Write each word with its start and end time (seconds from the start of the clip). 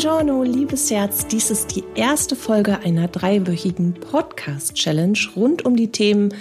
Buongiorno, 0.00 0.44
liebes 0.44 0.92
Herz. 0.92 1.26
Dies 1.26 1.50
ist 1.50 1.74
die 1.74 1.82
erste 1.96 2.36
Folge 2.36 2.78
einer 2.78 3.08
dreiwöchigen 3.08 3.94
Podcast-Challenge 3.94 5.18
rund 5.34 5.64
um 5.64 5.74
die 5.74 5.90
Themen, 5.90 6.32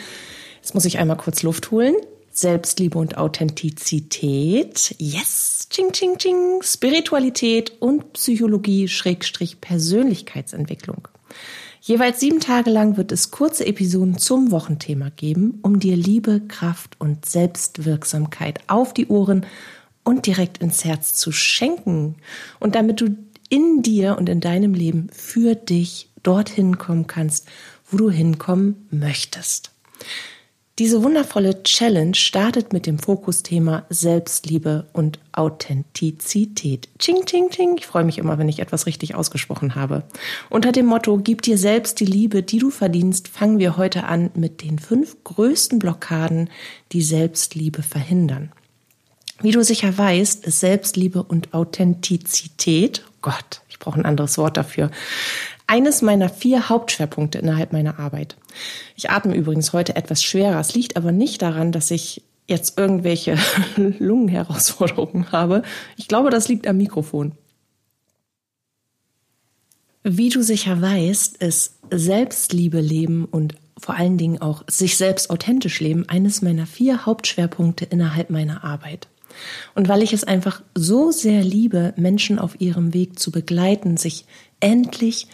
jetzt 0.58 0.76
muss 0.76 0.86
ich 0.86 1.00
einmal 1.00 1.18
kurz 1.18 1.42
Luft 1.42 1.72
holen, 1.72 1.96
Selbstliebe 2.30 3.00
und 3.00 3.18
Authentizität, 3.18 4.94
yes, 5.00 5.70
ching, 5.72 5.92
ching, 5.92 6.20
ching, 6.20 6.62
Spiritualität 6.62 7.72
und 7.80 8.14
Psychologie, 8.14 8.88
Schrägstrich 8.88 9.60
Persönlichkeitsentwicklung. 9.60 11.08
Jeweils 11.82 12.20
sieben 12.20 12.40
Tage 12.40 12.70
lang 12.70 12.96
wird 12.96 13.12
es 13.12 13.32
kurze 13.32 13.66
Episoden 13.66 14.20
zum 14.20 14.52
Wochenthema 14.52 15.10
geben, 15.10 15.58
um 15.64 15.80
dir 15.80 15.96
Liebe, 15.96 16.42
Kraft 16.48 16.96
und 17.00 17.26
Selbstwirksamkeit 17.26 18.60
auf 18.68 18.94
die 18.94 19.08
Ohren 19.08 19.48
und 20.08 20.26
direkt 20.26 20.60
ins 20.60 20.86
Herz 20.86 21.16
zu 21.16 21.34
schenken. 21.34 22.16
Und 22.62 22.76
damit 22.76 23.02
du 23.02 23.10
in 23.50 23.82
dir 23.82 24.18
und 24.18 24.30
in 24.30 24.40
deinem 24.40 24.74
Leben 24.74 25.08
für 25.12 25.56
dich 25.56 26.10
dorthin 26.24 26.78
kommen 26.78 27.08
kannst, 27.08 27.48
wo 27.90 27.98
du 27.98 28.10
hinkommen 28.10 28.88
möchtest. 28.92 29.72
Diese 30.80 31.02
wundervolle 31.02 31.64
Challenge 31.64 32.14
startet 32.14 32.72
mit 32.72 32.86
dem 32.86 33.00
Fokusthema 33.00 33.88
Selbstliebe 33.90 34.86
und 34.94 35.18
Authentizität. 35.32 36.88
Ching, 37.00 37.26
ching, 37.26 37.50
ching. 37.50 37.78
Ich 37.80 37.88
freue 37.88 38.04
mich 38.04 38.20
immer, 38.20 38.38
wenn 38.38 38.48
ich 38.48 38.60
etwas 38.60 38.86
richtig 38.86 39.16
ausgesprochen 39.16 39.74
habe. 39.74 40.04
Unter 40.52 40.72
dem 40.72 40.86
Motto 40.86 41.18
Gib 41.18 41.42
dir 41.42 41.58
selbst 41.58 42.00
die 42.00 42.06
Liebe, 42.06 42.44
die 42.44 42.60
du 42.60 42.70
verdienst, 42.70 43.28
fangen 43.28 43.58
wir 43.58 43.76
heute 43.76 44.04
an 44.04 44.30
mit 44.36 44.62
den 44.62 44.78
fünf 44.78 45.18
größten 45.24 45.80
Blockaden, 45.80 46.52
die 46.92 47.02
Selbstliebe 47.02 47.82
verhindern. 47.82 48.52
Wie 49.42 49.52
du 49.52 49.64
sicher 49.64 49.96
weißt, 49.96 50.46
ist 50.46 50.60
Selbstliebe 50.60 51.22
und 51.24 51.54
Authentizität, 51.54 53.04
oh 53.08 53.18
Gott, 53.22 53.62
ich 53.70 53.78
brauche 53.78 54.00
ein 54.00 54.06
anderes 54.06 54.38
Wort 54.38 54.58
dafür, 54.58 54.90
eines 55.68 56.02
meiner 56.02 56.30
vier 56.30 56.70
Hauptschwerpunkte 56.70 57.38
innerhalb 57.38 57.74
meiner 57.74 58.00
Arbeit. 58.00 58.36
Ich 58.96 59.10
atme 59.10 59.36
übrigens 59.36 59.74
heute 59.74 59.96
etwas 59.96 60.24
schwerer. 60.24 60.60
Es 60.60 60.74
liegt 60.74 60.98
aber 60.98 61.12
nicht 61.12 61.42
daran, 61.42 61.72
dass 61.72 61.92
ich 61.92 62.24
jetzt 62.48 62.78
irgendwelche 62.78 63.38
Lungenherausforderungen 64.00 65.32
habe. 65.32 65.62
Ich 65.98 66.08
glaube, 66.08 66.30
das 66.30 66.48
liegt 66.48 66.66
am 66.66 66.78
Mikrofon. 66.78 67.34
Wie 70.04 70.30
du 70.30 70.42
sicher 70.42 70.82
weißt, 70.82 71.38
ist 71.38 71.76
Selbstliebe 71.92 72.80
leben 72.80 73.26
und 73.26 73.56
vor 73.78 73.96
allen 73.96 74.18
Dingen 74.18 74.42
auch 74.42 74.64
sich 74.68 74.98
selbst 74.98 75.30
authentisch 75.30 75.82
leben 75.82 76.08
eines 76.08 76.42
meiner 76.42 76.66
vier 76.66 77.06
Hauptschwerpunkte 77.06 77.86
innerhalb 77.86 78.30
meiner 78.30 78.64
Arbeit. 78.64 79.10
Und 79.76 79.88
weil 79.88 80.04
ich 80.04 80.14
es 80.14 80.24
einfach 80.24 80.62
so 80.76 81.12
sehr 81.12 81.44
liebe, 81.44 81.94
Menschen 81.98 82.40
auf 82.40 82.60
ihrem 82.60 82.94
Weg 82.94 83.20
zu 83.20 83.32
begleiten, 83.32 83.98
sich 83.98 84.26
endlich 84.60 85.28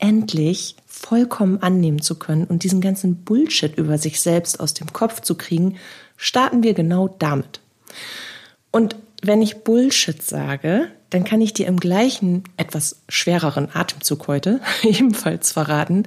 endlich 0.00 0.76
vollkommen 0.86 1.62
annehmen 1.62 2.00
zu 2.00 2.18
können 2.18 2.44
und 2.44 2.64
diesen 2.64 2.80
ganzen 2.80 3.16
Bullshit 3.16 3.76
über 3.76 3.98
sich 3.98 4.20
selbst 4.20 4.58
aus 4.58 4.74
dem 4.74 4.92
Kopf 4.92 5.20
zu 5.20 5.36
kriegen, 5.36 5.76
starten 6.16 6.62
wir 6.62 6.74
genau 6.74 7.08
damit. 7.08 7.60
Und 8.70 8.96
wenn 9.22 9.42
ich 9.42 9.58
Bullshit 9.58 10.22
sage, 10.22 10.88
dann 11.10 11.24
kann 11.24 11.40
ich 11.40 11.52
dir 11.52 11.66
im 11.66 11.78
gleichen, 11.78 12.44
etwas 12.56 13.02
schwereren 13.08 13.68
Atemzug 13.72 14.26
heute 14.26 14.60
ebenfalls 14.82 15.52
verraten, 15.52 16.04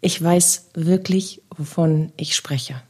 ich 0.00 0.22
weiß 0.22 0.70
wirklich, 0.74 1.42
wovon 1.56 2.12
ich 2.16 2.34
spreche. 2.34 2.82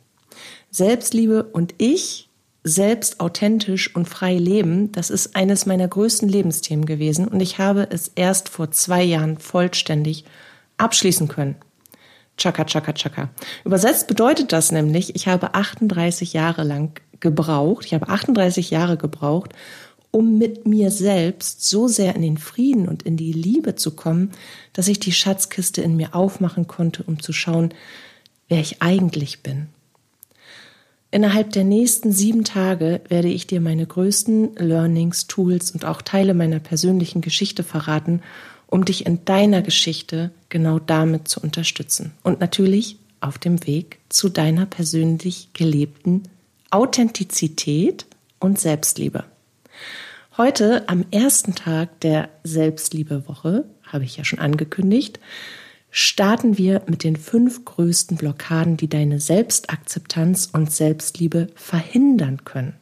Selbstliebe 0.70 1.44
und 1.44 1.74
ich 1.78 2.30
selbst 2.64 3.20
authentisch 3.20 3.94
und 3.94 4.08
frei 4.08 4.36
leben, 4.36 4.92
das 4.92 5.10
ist 5.10 5.34
eines 5.34 5.66
meiner 5.66 5.88
größten 5.88 6.28
Lebensthemen 6.28 6.86
gewesen 6.86 7.26
und 7.26 7.40
ich 7.40 7.58
habe 7.58 7.88
es 7.90 8.12
erst 8.14 8.48
vor 8.48 8.70
zwei 8.70 9.02
Jahren 9.02 9.38
vollständig 9.38 10.24
abschließen 10.76 11.28
können. 11.28 11.56
Chaka, 12.36 12.64
chaka, 12.64 12.92
chaka. 12.92 13.30
Übersetzt 13.64 14.06
bedeutet 14.06 14.52
das 14.52 14.72
nämlich, 14.72 15.14
ich 15.14 15.28
habe 15.28 15.54
38 15.54 16.32
Jahre 16.32 16.62
lang 16.62 17.00
gebraucht, 17.20 17.84
ich 17.84 17.94
habe 17.94 18.08
38 18.08 18.70
Jahre 18.70 18.96
gebraucht, 18.96 19.52
um 20.10 20.38
mit 20.38 20.66
mir 20.66 20.90
selbst 20.90 21.68
so 21.68 21.88
sehr 21.88 22.14
in 22.14 22.22
den 22.22 22.38
Frieden 22.38 22.88
und 22.88 23.02
in 23.02 23.16
die 23.16 23.32
Liebe 23.32 23.74
zu 23.74 23.92
kommen, 23.92 24.30
dass 24.72 24.88
ich 24.88 25.00
die 25.00 25.12
Schatzkiste 25.12 25.82
in 25.82 25.96
mir 25.96 26.14
aufmachen 26.14 26.66
konnte, 26.66 27.02
um 27.02 27.20
zu 27.20 27.32
schauen, 27.32 27.74
wer 28.48 28.60
ich 28.60 28.82
eigentlich 28.82 29.42
bin. 29.42 29.68
Innerhalb 31.14 31.52
der 31.52 31.64
nächsten 31.64 32.10
sieben 32.10 32.42
Tage 32.42 33.02
werde 33.06 33.28
ich 33.28 33.46
dir 33.46 33.60
meine 33.60 33.86
größten 33.86 34.56
Learnings, 34.56 35.26
Tools 35.26 35.70
und 35.70 35.84
auch 35.84 36.00
Teile 36.00 36.32
meiner 36.32 36.58
persönlichen 36.58 37.20
Geschichte 37.20 37.62
verraten, 37.62 38.22
um 38.66 38.86
dich 38.86 39.04
in 39.04 39.22
deiner 39.26 39.60
Geschichte 39.60 40.30
genau 40.48 40.78
damit 40.78 41.28
zu 41.28 41.40
unterstützen. 41.40 42.12
Und 42.22 42.40
natürlich 42.40 42.96
auf 43.20 43.36
dem 43.36 43.66
Weg 43.66 43.98
zu 44.08 44.30
deiner 44.30 44.64
persönlich 44.64 45.50
gelebten 45.52 46.22
Authentizität 46.70 48.06
und 48.40 48.58
Selbstliebe. 48.58 49.24
Heute, 50.38 50.88
am 50.88 51.04
ersten 51.10 51.54
Tag 51.54 52.00
der 52.00 52.30
Selbstliebewoche, 52.42 53.66
habe 53.84 54.04
ich 54.04 54.16
ja 54.16 54.24
schon 54.24 54.38
angekündigt, 54.38 55.20
starten 55.92 56.58
wir 56.58 56.82
mit 56.86 57.04
den 57.04 57.14
fünf 57.16 57.64
größten 57.66 58.16
Blockaden, 58.16 58.78
die 58.78 58.88
deine 58.88 59.20
Selbstakzeptanz 59.20 60.48
und 60.52 60.72
Selbstliebe 60.72 61.48
verhindern 61.54 62.44
können. 62.44 62.74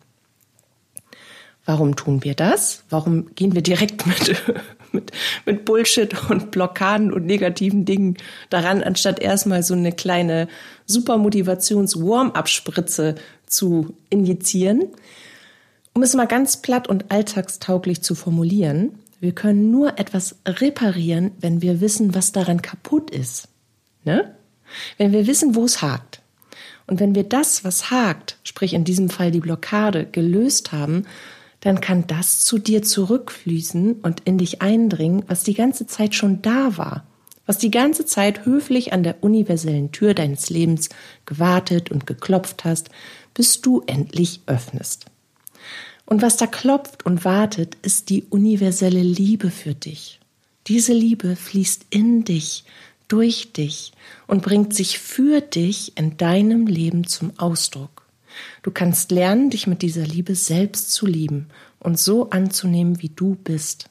Warum 1.66 1.97
tun 1.97 2.25
wir 2.25 2.34
das? 2.34 2.84
Warum 2.88 3.34
gehen 3.34 3.54
wir 3.54 3.60
direkt 3.62 4.06
mit, 4.06 4.37
mit, 4.93 5.10
mit 5.44 5.65
Bullshit 5.65 6.31
und 6.31 6.53
Blockaden 6.53 7.12
und 7.12 7.26
negativen 7.26 7.84
Dingen 7.84 8.16
daran, 8.48 8.81
anstatt 8.82 9.21
erstmal 9.21 9.65
so 9.65 9.75
eine 9.75 9.92
kleine 9.92 10.48
Supermotivations-Warm-up-Spritze 10.87 13.16
zu 13.47 13.94
injizieren? 14.09 14.84
Um 15.94 16.04
es 16.04 16.15
mal 16.15 16.28
ganz 16.28 16.59
platt 16.59 16.87
und 16.88 17.10
alltagstauglich 17.10 18.03
zu 18.03 18.15
formulieren, 18.15 19.00
wir 19.20 19.32
können 19.32 19.70
nur 19.70 19.98
etwas 19.98 20.36
reparieren, 20.47 21.32
wenn 21.41 21.60
wir 21.60 21.81
wissen, 21.81 22.14
was 22.14 22.32
daran 22.32 22.62
kaputt 22.62 23.10
ist. 23.10 23.48
Ne? 24.04 24.34
Wenn 24.97 25.12
wir 25.12 25.26
wissen, 25.26 25.54
wo 25.54 25.64
es 25.64 25.82
hakt. 25.82 26.22
Und 26.86 27.00
wenn 27.00 27.14
wir 27.14 27.25
das, 27.25 27.62
was 27.62 27.91
hakt, 27.91 28.38
sprich 28.42 28.72
in 28.72 28.84
diesem 28.84 29.10
Fall 29.10 29.30
die 29.30 29.41
Blockade, 29.41 30.06
gelöst 30.06 30.72
haben, 30.72 31.04
dann 31.60 31.80
kann 31.80 32.06
das 32.06 32.41
zu 32.41 32.59
dir 32.59 32.82
zurückfließen 32.82 34.00
und 34.00 34.20
in 34.20 34.38
dich 34.38 34.62
eindringen, 34.62 35.22
was 35.28 35.44
die 35.44 35.54
ganze 35.54 35.86
Zeit 35.86 36.14
schon 36.14 36.41
da 36.41 36.78
war, 36.78 37.04
was 37.44 37.59
die 37.59 37.70
ganze 37.70 38.06
Zeit 38.06 38.47
höflich 38.47 38.94
an 38.94 39.03
der 39.03 39.22
universellen 39.22 39.92
Tür 39.92 40.14
deines 40.14 40.48
Lebens 40.48 40.88
gewartet 41.26 41.91
und 41.91 42.06
geklopft 42.06 42.64
hast, 42.64 42.88
bis 43.34 43.60
du 43.60 43.82
endlich 43.86 44.41
öffnest. 44.47 45.06
Und 46.10 46.22
was 46.22 46.37
da 46.37 46.48
klopft 46.48 47.06
und 47.06 47.25
wartet, 47.25 47.76
ist 47.82 48.10
die 48.10 48.25
universelle 48.25 49.00
Liebe 49.00 49.48
für 49.48 49.75
dich. 49.75 50.19
Diese 50.66 50.93
Liebe 50.93 51.37
fließt 51.37 51.87
in 51.91 52.25
dich, 52.25 52.65
durch 53.06 53.53
dich 53.53 53.93
und 54.26 54.43
bringt 54.43 54.75
sich 54.75 54.98
für 54.98 55.41
dich 55.41 55.97
in 55.97 56.16
deinem 56.16 56.66
Leben 56.66 57.06
zum 57.06 57.38
Ausdruck. 57.38 58.09
Du 58.65 58.72
kannst 58.72 59.12
lernen, 59.12 59.50
dich 59.50 59.69
mit 59.69 59.82
dieser 59.82 60.04
Liebe 60.04 60.34
selbst 60.34 60.93
zu 60.93 61.06
lieben 61.06 61.47
und 61.78 61.97
so 61.97 62.31
anzunehmen, 62.31 63.00
wie 63.00 63.10
du 63.10 63.37
bist. 63.37 63.88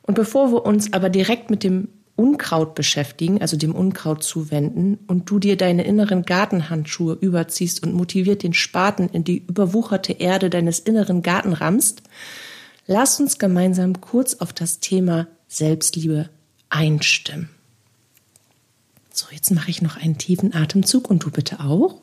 Und 0.00 0.14
bevor 0.14 0.50
wir 0.50 0.64
uns 0.64 0.94
aber 0.94 1.10
direkt 1.10 1.50
mit 1.50 1.62
dem 1.62 1.88
Unkraut 2.16 2.74
beschäftigen, 2.74 3.40
also 3.42 3.56
dem 3.58 3.74
Unkraut 3.74 4.24
zuwenden, 4.24 4.98
und 5.06 5.28
du 5.30 5.38
dir 5.38 5.56
deine 5.56 5.84
inneren 5.84 6.24
Gartenhandschuhe 6.24 7.14
überziehst 7.20 7.82
und 7.82 7.92
motiviert 7.92 8.42
den 8.42 8.54
Spaten 8.54 9.08
in 9.10 9.22
die 9.22 9.44
überwucherte 9.46 10.14
Erde 10.14 10.48
deines 10.48 10.78
inneren 10.78 11.22
Garten 11.22 11.52
rammst, 11.52 12.02
lass 12.86 13.20
uns 13.20 13.38
gemeinsam 13.38 14.00
kurz 14.00 14.34
auf 14.34 14.54
das 14.54 14.80
Thema 14.80 15.26
Selbstliebe 15.46 16.30
einstimmen. 16.70 17.50
So, 19.12 19.26
jetzt 19.30 19.50
mache 19.50 19.70
ich 19.70 19.82
noch 19.82 19.96
einen 19.96 20.18
tiefen 20.18 20.54
Atemzug 20.54 21.08
und 21.10 21.24
du 21.24 21.30
bitte 21.30 21.60
auch. 21.60 22.00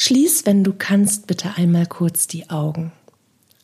Schließ, 0.00 0.46
wenn 0.46 0.62
du 0.62 0.74
kannst, 0.74 1.26
bitte 1.26 1.56
einmal 1.56 1.86
kurz 1.86 2.28
die 2.28 2.50
Augen. 2.50 2.92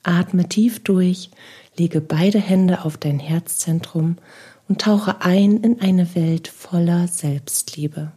Atme 0.02 0.48
tief 0.48 0.82
durch, 0.82 1.30
lege 1.78 2.00
beide 2.00 2.40
Hände 2.40 2.84
auf 2.84 2.96
dein 2.96 3.20
Herzzentrum 3.20 4.16
und 4.66 4.80
tauche 4.80 5.20
ein 5.20 5.58
in 5.58 5.80
eine 5.80 6.16
Welt 6.16 6.48
voller 6.48 7.06
Selbstliebe. 7.06 8.10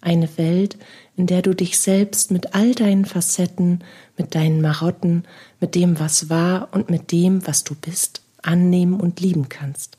Eine 0.00 0.38
Welt, 0.38 0.78
in 1.16 1.26
der 1.26 1.42
du 1.42 1.52
dich 1.52 1.80
selbst 1.80 2.30
mit 2.30 2.54
all 2.54 2.76
deinen 2.76 3.06
Facetten, 3.06 3.82
mit 4.16 4.36
deinen 4.36 4.60
Marotten, 4.60 5.24
mit 5.58 5.74
dem, 5.74 5.98
was 5.98 6.30
war 6.30 6.68
und 6.70 6.90
mit 6.90 7.10
dem, 7.10 7.44
was 7.44 7.64
du 7.64 7.74
bist, 7.74 8.22
annehmen 8.40 9.00
und 9.00 9.18
lieben 9.18 9.48
kannst. 9.48 9.98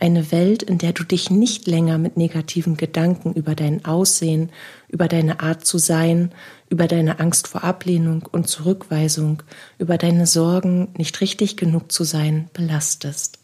Eine 0.00 0.32
Welt, 0.32 0.62
in 0.62 0.78
der 0.78 0.94
du 0.94 1.04
dich 1.04 1.28
nicht 1.28 1.66
länger 1.66 1.98
mit 1.98 2.16
negativen 2.16 2.78
Gedanken 2.78 3.34
über 3.34 3.54
dein 3.54 3.84
Aussehen, 3.84 4.50
über 4.88 5.08
deine 5.08 5.40
Art 5.40 5.66
zu 5.66 5.76
sein, 5.76 6.32
über 6.70 6.88
deine 6.88 7.20
Angst 7.20 7.48
vor 7.48 7.64
Ablehnung 7.64 8.26
und 8.32 8.48
Zurückweisung, 8.48 9.42
über 9.78 9.98
deine 9.98 10.26
Sorgen, 10.26 10.88
nicht 10.96 11.20
richtig 11.20 11.58
genug 11.58 11.92
zu 11.92 12.04
sein, 12.04 12.48
belastest. 12.54 13.40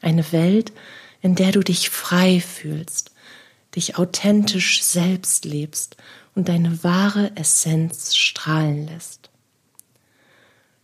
Eine 0.00 0.30
Welt, 0.30 0.72
in 1.22 1.34
der 1.34 1.50
du 1.50 1.58
dich 1.58 1.90
frei 1.90 2.38
fühlst, 2.38 3.10
dich 3.74 3.98
authentisch 3.98 4.84
selbst 4.84 5.44
lebst 5.44 5.96
und 6.36 6.48
deine 6.48 6.84
wahre 6.84 7.32
Essenz 7.34 8.14
strahlen 8.14 8.86
lässt. 8.86 9.28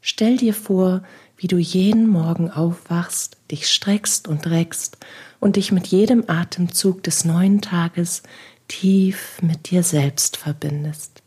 Stell 0.01 0.37
dir 0.37 0.53
vor, 0.53 1.05
wie 1.37 1.47
du 1.47 1.59
jeden 1.59 2.09
Morgen 2.09 2.51
aufwachst, 2.51 3.37
dich 3.53 3.71
streckst 3.71 4.27
und 4.27 4.47
reckst 4.49 4.97
und 5.39 5.57
dich 5.57 5.71
mit 5.71 5.87
jedem 5.87 6.25
Atemzug 6.27 7.03
des 7.05 7.25
neuen 7.25 7.61
Tages 7.61 8.23
tief 8.67 9.41
mit 9.43 9.71
dir 9.71 9.83
selbst 9.83 10.37
verbindest. 10.37 11.23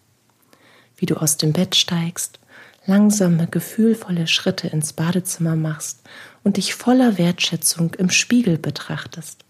Wie 0.98 1.06
du 1.06 1.16
aus 1.16 1.38
dem 1.38 1.54
Bett 1.54 1.76
steigst, 1.76 2.40
langsame, 2.86 3.48
gefühlvolle 3.48 4.28
Schritte 4.28 4.68
ins 4.68 4.94
Badezimmer 4.94 5.56
machst 5.56 6.02
und 6.44 6.58
dich 6.58 6.76
voller 6.76 7.18
Wertschätzung 7.18 7.94
im 7.96 8.10
Spiegel 8.10 8.58
betrachtest. 8.58 9.46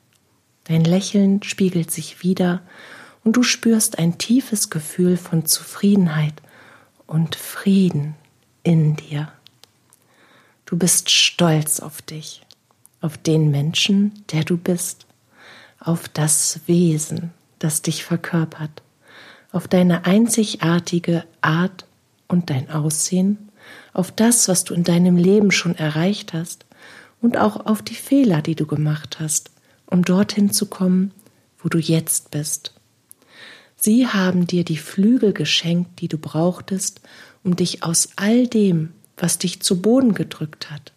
Dein 0.65 0.83
Lächeln 0.83 1.43
spiegelt 1.43 1.91
sich 1.91 2.23
wieder 2.23 2.61
und 3.23 3.37
du 3.37 3.43
spürst 3.43 3.99
ein 3.99 4.17
tiefes 4.17 4.69
Gefühl 4.69 5.17
von 5.17 5.45
Zufriedenheit 5.45 6.41
und 7.07 7.35
Frieden 7.35 8.15
in 8.63 8.95
dir. 8.95 9.31
Du 10.65 10.77
bist 10.77 11.11
stolz 11.11 11.79
auf 11.79 12.01
dich, 12.01 12.41
auf 13.01 13.17
den 13.17 13.51
Menschen, 13.51 14.11
der 14.31 14.43
du 14.43 14.57
bist, 14.57 15.05
auf 15.79 16.07
das 16.09 16.61
Wesen, 16.65 17.31
das 17.59 17.81
dich 17.81 18.03
verkörpert, 18.03 18.81
auf 19.51 19.67
deine 19.67 20.05
einzigartige 20.05 21.23
Art 21.41 21.85
und 22.27 22.49
dein 22.49 22.69
Aussehen, 22.69 23.49
auf 23.93 24.11
das, 24.11 24.47
was 24.47 24.63
du 24.63 24.73
in 24.73 24.83
deinem 24.83 25.17
Leben 25.17 25.51
schon 25.51 25.75
erreicht 25.75 26.33
hast 26.33 26.65
und 27.21 27.37
auch 27.37 27.65
auf 27.65 27.81
die 27.81 27.95
Fehler, 27.95 28.41
die 28.41 28.55
du 28.55 28.65
gemacht 28.65 29.19
hast, 29.19 29.51
um 29.85 30.03
dorthin 30.03 30.51
zu 30.51 30.67
kommen, 30.67 31.11
wo 31.59 31.69
du 31.69 31.77
jetzt 31.77 32.31
bist. 32.31 32.73
Sie 33.75 34.07
haben 34.07 34.47
dir 34.47 34.63
die 34.63 34.77
Flügel 34.77 35.33
geschenkt, 35.33 36.01
die 36.01 36.07
du 36.07 36.17
brauchtest, 36.17 37.01
um 37.43 37.55
dich 37.55 37.83
aus 37.83 38.09
all 38.15 38.47
dem, 38.47 38.93
was 39.17 39.37
dich 39.37 39.61
zu 39.61 39.81
Boden 39.81 40.13
gedrückt 40.13 40.71
hat, 40.71 40.91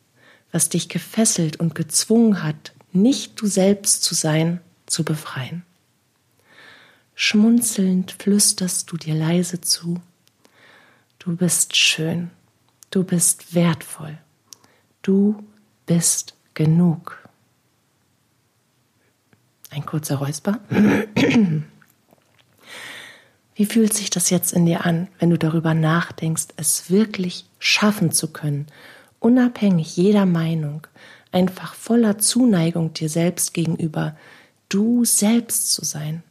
was 0.52 0.68
dich 0.68 0.88
gefesselt 0.88 1.58
und 1.58 1.74
gezwungen 1.74 2.42
hat, 2.42 2.72
nicht 2.92 3.40
du 3.40 3.46
selbst 3.46 4.02
zu 4.02 4.14
sein, 4.14 4.60
zu 4.86 5.04
befreien. 5.04 5.64
Schmunzelnd 7.14 8.12
flüsterst 8.12 8.90
du 8.90 8.96
dir 8.96 9.14
leise 9.14 9.60
zu, 9.60 10.00
du 11.18 11.36
bist 11.36 11.76
schön, 11.76 12.30
du 12.90 13.04
bist 13.04 13.54
wertvoll, 13.54 14.16
du 15.02 15.44
bist 15.86 16.34
genug. 16.54 17.28
Ein 19.70 19.84
kurzer 19.84 20.16
Räusper. 20.16 20.60
Wie 23.54 23.66
fühlt 23.66 23.92
sich 23.92 24.08
das 24.10 24.30
jetzt 24.30 24.52
in 24.52 24.66
dir 24.66 24.86
an, 24.86 25.08
wenn 25.18 25.30
du 25.30 25.36
darüber 25.36 25.74
nachdenkst, 25.74 26.46
es 26.56 26.90
wirklich 26.90 27.44
schaffen 27.58 28.12
zu 28.12 28.32
können, 28.32 28.68
unabhängig 29.20 29.96
jeder 29.96 30.26
Meinung, 30.26 30.86
einfach 31.32 31.74
voller 31.74 32.18
Zuneigung 32.18 32.92
dir 32.92 33.08
selbst 33.08 33.54
gegenüber, 33.54 34.16
du 34.68 35.04
selbst 35.04 35.72
zu 35.72 35.84
sein? 35.84 36.22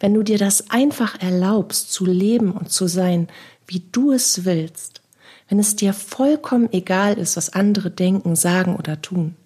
Wenn 0.00 0.14
du 0.14 0.22
dir 0.22 0.38
das 0.38 0.70
einfach 0.70 1.20
erlaubst, 1.20 1.92
zu 1.92 2.06
leben 2.06 2.52
und 2.52 2.70
zu 2.70 2.86
sein, 2.86 3.28
wie 3.66 3.82
du 3.92 4.12
es 4.12 4.44
willst, 4.44 5.02
wenn 5.48 5.58
es 5.58 5.76
dir 5.76 5.92
vollkommen 5.92 6.72
egal 6.72 7.18
ist, 7.18 7.36
was 7.36 7.50
andere 7.50 7.90
denken, 7.90 8.36
sagen 8.36 8.76
oder 8.76 9.02
tun, 9.02 9.36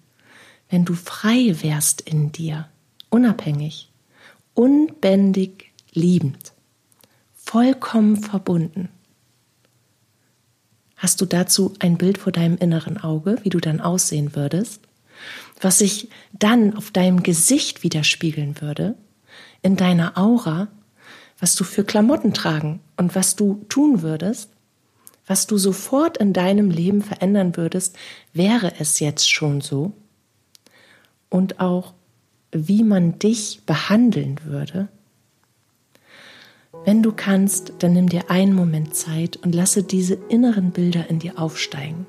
wenn 0.69 0.85
du 0.85 0.93
frei 0.93 1.55
wärst 1.61 2.01
in 2.01 2.31
dir, 2.31 2.67
unabhängig, 3.09 3.89
unbändig 4.53 5.71
liebend, 5.91 6.53
vollkommen 7.35 8.17
verbunden. 8.17 8.89
Hast 10.99 11.21
du 11.21 11.25
dazu 11.25 11.73
ein 11.79 11.97
Bild 11.97 12.17
vor 12.17 12.33
deinem 12.33 12.57
inneren 12.57 12.97
Auge, 12.97 13.37
wie 13.43 13.49
du 13.49 13.61
dann 13.61 13.79
aussehen 13.79 14.35
würdest, 14.35 14.81
was 15.61 15.77
sich 15.77 16.09
dann 16.33 16.75
auf 16.75 16.91
deinem 16.91 17.23
Gesicht 17.23 17.83
widerspiegeln 17.83 18.59
würde, 18.59 18.95
in 19.61 19.77
deiner 19.77 20.17
Aura, 20.17 20.67
was 21.39 21.55
du 21.55 21.63
für 21.63 21.85
Klamotten 21.85 22.33
tragen 22.33 22.81
und 22.97 23.15
was 23.15 23.37
du 23.37 23.65
tun 23.69 24.01
würdest, 24.01 24.51
was 25.25 25.47
du 25.47 25.57
sofort 25.57 26.17
in 26.17 26.33
deinem 26.33 26.69
Leben 26.69 27.01
verändern 27.01 27.55
würdest, 27.55 27.95
wäre 28.33 28.73
es 28.77 28.99
jetzt 28.99 29.31
schon 29.31 29.61
so? 29.61 29.93
Und 31.29 31.61
auch, 31.61 31.93
wie 32.51 32.83
man 32.83 33.19
dich 33.19 33.61
behandeln 33.65 34.41
würde? 34.43 34.89
Wenn 36.85 37.03
du 37.03 37.11
kannst, 37.11 37.73
dann 37.79 37.93
nimm 37.93 38.09
dir 38.09 38.31
einen 38.31 38.53
Moment 38.53 38.95
Zeit 38.95 39.37
und 39.37 39.53
lasse 39.53 39.83
diese 39.83 40.17
inneren 40.29 40.71
Bilder 40.71 41.09
in 41.09 41.19
dir 41.19 41.37
aufsteigen. 41.37 42.05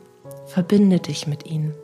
Verbinde 0.46 1.00
dich 1.00 1.26
mit 1.26 1.46
ihnen. 1.46 1.74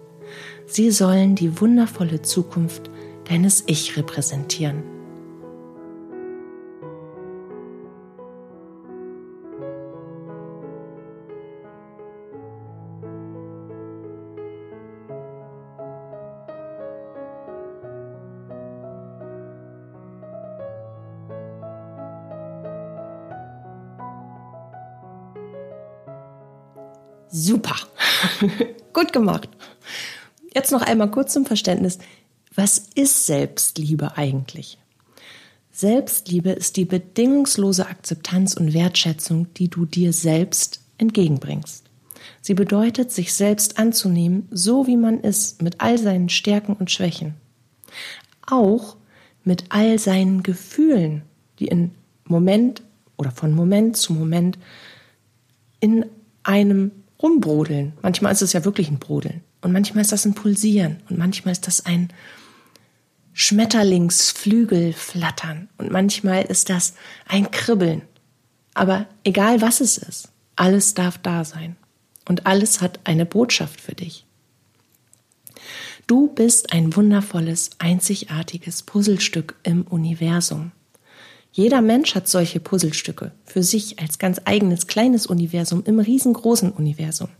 Sie 0.66 0.90
sollen 0.90 1.34
die 1.34 1.60
wundervolle 1.60 2.22
Zukunft 2.22 2.90
deines 3.28 3.64
Ich 3.66 3.96
repräsentieren. 3.96 4.95
Super. 27.31 27.76
Gut 28.93 29.12
gemacht. 29.12 29.49
Jetzt 30.55 30.73
noch 30.73 30.82
einmal 30.82 31.11
kurz 31.11 31.32
zum 31.32 31.44
Verständnis. 31.44 31.99
Was 32.55 32.79
ist 32.94 33.27
Selbstliebe 33.27 34.17
eigentlich? 34.17 34.79
Selbstliebe 35.70 36.50
ist 36.50 36.79
die 36.79 36.86
bedingungslose 36.86 37.86
Akzeptanz 37.86 38.55
und 38.55 38.72
Wertschätzung, 38.72 39.53
die 39.55 39.69
du 39.69 39.84
dir 39.84 40.15
selbst 40.15 40.81
entgegenbringst. 40.96 41.84
Sie 42.41 42.55
bedeutet, 42.55 43.12
sich 43.12 43.34
selbst 43.34 43.79
anzunehmen, 43.79 44.48
so 44.50 44.86
wie 44.86 44.96
man 44.96 45.20
ist, 45.20 45.60
mit 45.60 45.81
all 45.82 45.98
seinen 45.98 46.31
Stärken 46.31 46.74
und 46.74 46.91
Schwächen. 46.91 47.34
Auch 48.46 48.96
mit 49.44 49.65
all 49.69 49.98
seinen 49.98 50.43
Gefühlen, 50.43 51.22
die 51.58 51.69
in 51.69 51.91
Moment 52.24 52.82
oder 53.19 53.31
von 53.31 53.53
Moment 53.53 53.96
zu 53.96 54.15
Moment 54.15 54.58
in 55.81 56.06
einem 56.43 56.91
rumbrodeln. 57.23 57.93
Manchmal 58.03 58.32
ist 58.32 58.43
es 58.43 58.53
ja 58.53 58.65
wirklich 58.65 58.89
ein 58.89 58.99
Brodeln. 58.99 59.43
Und 59.61 59.73
manchmal 59.73 60.03
ist 60.03 60.13
das 60.13 60.25
ein 60.25 60.35
Pulsieren. 60.35 60.99
Und 61.08 61.19
manchmal 61.19 61.53
ist 61.53 61.67
das 61.67 61.85
ein 61.85 62.13
Schmetterlingsflügel 63.32 64.93
flattern. 64.93 65.69
Und 65.79 65.91
manchmal 65.91 66.43
ist 66.44 66.70
das 66.70 66.94
ein 67.27 67.51
Kribbeln. 67.51 68.03
Aber 68.75 69.06
egal 69.25 69.63
was 69.63 69.81
es 69.81 69.99
ist, 69.99 70.29
alles 70.56 70.94
darf 70.94 71.19
da 71.19 71.44
sein. 71.44 71.77
Und 72.29 72.46
alles 72.46 72.81
hat 72.81 73.01
eine 73.05 73.25
Botschaft 73.25 73.81
für 73.81 73.94
dich. 73.94 74.27
Du 76.06 76.29
bist 76.29 76.73
ein 76.73 76.94
wundervolles, 76.94 77.70
einzigartiges 77.79 78.82
Puzzlestück 78.82 79.56
im 79.65 79.82
Universum. 79.82 80.73
Jeder 81.56 81.81
Mensch 81.81 82.15
hat 82.15 82.29
solche 82.29 82.60
Puzzlestücke 82.60 83.32
für 83.46 83.63
sich 83.63 83.98
als 83.98 84.19
ganz 84.19 84.43
eigenes 84.44 84.89
kleines 84.89 85.27
Universum 85.27 85.82
im 85.86 85.98
riesengroßen 85.98 86.70
Universum. 86.70 87.31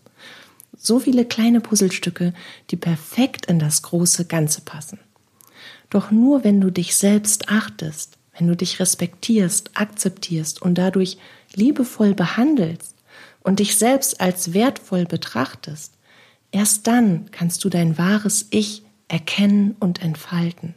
So 0.75 1.01
viele 1.01 1.27
kleine 1.27 1.61
Puzzlestücke, 1.61 2.33
die 2.71 2.77
perfekt 2.77 3.45
in 3.45 3.59
das 3.59 3.83
große 3.83 4.25
Ganze 4.25 4.63
passen. 4.63 4.99
Doch 5.91 6.11
nur 6.11 6.45
wenn 6.45 6.63
du 6.63 6.71
dich 6.71 6.97
selbst 6.97 7.51
achtest, 7.51 8.17
wenn 8.39 8.47
du 8.47 8.57
dich 8.57 8.81
respektierst, 8.81 9.73
akzeptierst 9.75 10.63
und 10.63 10.77
dadurch 10.77 11.19
liebevoll 11.55 12.15
behandelst 12.15 12.95
und 13.43 13.59
dich 13.59 13.77
selbst 13.77 14.19
als 14.23 14.55
wertvoll 14.55 15.05
betrachtest, 15.05 15.93
erst 16.53 16.87
dann 16.87 17.31
kannst 17.33 17.63
du 17.65 17.69
dein 17.69 17.99
wahres 17.99 18.47
Ich 18.49 18.83
erkennen 19.09 19.77
und 19.79 20.01
entfalten. 20.01 20.75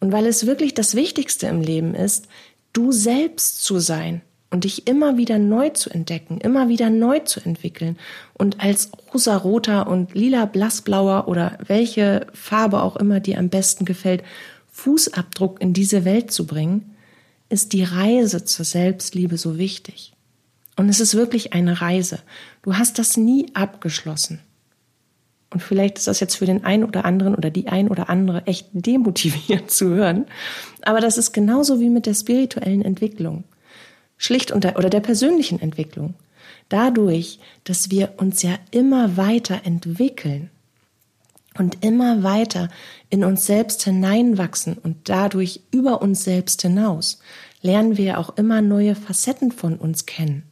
Und 0.00 0.12
weil 0.12 0.26
es 0.26 0.46
wirklich 0.46 0.74
das 0.74 0.94
Wichtigste 0.94 1.46
im 1.46 1.60
Leben 1.60 1.94
ist, 1.94 2.28
du 2.72 2.92
selbst 2.92 3.64
zu 3.64 3.78
sein 3.78 4.20
und 4.50 4.64
dich 4.64 4.86
immer 4.86 5.16
wieder 5.16 5.38
neu 5.38 5.70
zu 5.70 5.90
entdecken, 5.90 6.38
immer 6.40 6.68
wieder 6.68 6.90
neu 6.90 7.20
zu 7.20 7.40
entwickeln 7.40 7.98
und 8.34 8.60
als 8.60 8.90
rosa-roter 9.12 9.86
und 9.86 10.14
lila 10.14 10.44
blassblauer 10.44 11.28
oder 11.28 11.58
welche 11.66 12.26
Farbe 12.32 12.82
auch 12.82 12.96
immer 12.96 13.20
dir 13.20 13.38
am 13.38 13.48
besten 13.48 13.84
gefällt, 13.84 14.22
Fußabdruck 14.70 15.60
in 15.60 15.72
diese 15.72 16.04
Welt 16.04 16.30
zu 16.30 16.46
bringen, 16.46 16.94
ist 17.48 17.72
die 17.72 17.84
Reise 17.84 18.44
zur 18.44 18.64
Selbstliebe 18.64 19.38
so 19.38 19.58
wichtig. 19.58 20.12
Und 20.76 20.88
es 20.90 21.00
ist 21.00 21.14
wirklich 21.14 21.54
eine 21.54 21.80
Reise. 21.80 22.18
Du 22.62 22.76
hast 22.76 22.98
das 22.98 23.16
nie 23.16 23.46
abgeschlossen. 23.54 24.40
Und 25.50 25.62
vielleicht 25.62 25.98
ist 25.98 26.08
das 26.08 26.20
jetzt 26.20 26.36
für 26.36 26.46
den 26.46 26.64
einen 26.64 26.84
oder 26.84 27.04
anderen 27.04 27.34
oder 27.34 27.50
die 27.50 27.68
ein 27.68 27.88
oder 27.88 28.10
andere 28.10 28.46
echt 28.46 28.68
demotivierend 28.72 29.70
zu 29.70 29.88
hören. 29.88 30.26
Aber 30.82 31.00
das 31.00 31.18
ist 31.18 31.32
genauso 31.32 31.80
wie 31.80 31.88
mit 31.88 32.06
der 32.06 32.14
spirituellen 32.14 32.82
Entwicklung 32.82 33.44
schlicht 34.18 34.50
unter 34.50 34.76
oder 34.76 34.90
der 34.90 35.00
persönlichen 35.00 35.60
Entwicklung. 35.60 36.14
Dadurch, 36.68 37.38
dass 37.64 37.90
wir 37.90 38.14
uns 38.16 38.42
ja 38.42 38.58
immer 38.70 39.16
weiter 39.16 39.60
entwickeln 39.64 40.50
und 41.58 41.84
immer 41.84 42.22
weiter 42.22 42.68
in 43.08 43.24
uns 43.24 43.46
selbst 43.46 43.84
hineinwachsen 43.84 44.76
und 44.82 45.08
dadurch 45.08 45.60
über 45.70 46.02
uns 46.02 46.24
selbst 46.24 46.62
hinaus, 46.62 47.20
lernen 47.62 47.96
wir 47.96 48.18
auch 48.18 48.36
immer 48.36 48.62
neue 48.62 48.94
Facetten 48.94 49.52
von 49.52 49.76
uns 49.76 50.06
kennen. 50.06 50.42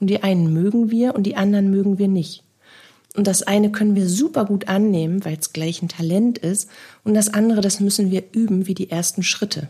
Und 0.00 0.08
die 0.08 0.22
einen 0.22 0.52
mögen 0.52 0.90
wir 0.90 1.14
und 1.14 1.24
die 1.24 1.36
anderen 1.36 1.70
mögen 1.70 1.98
wir 1.98 2.08
nicht. 2.08 2.42
Und 3.14 3.26
das 3.26 3.42
eine 3.42 3.70
können 3.70 3.94
wir 3.94 4.08
super 4.08 4.46
gut 4.46 4.68
annehmen, 4.68 5.24
weil 5.24 5.36
es 5.38 5.52
gleich 5.52 5.82
ein 5.82 5.88
Talent 5.88 6.38
ist, 6.38 6.70
und 7.04 7.14
das 7.14 7.32
andere, 7.32 7.60
das 7.60 7.80
müssen 7.80 8.10
wir 8.10 8.24
üben 8.32 8.66
wie 8.66 8.74
die 8.74 8.90
ersten 8.90 9.22
Schritte. 9.22 9.68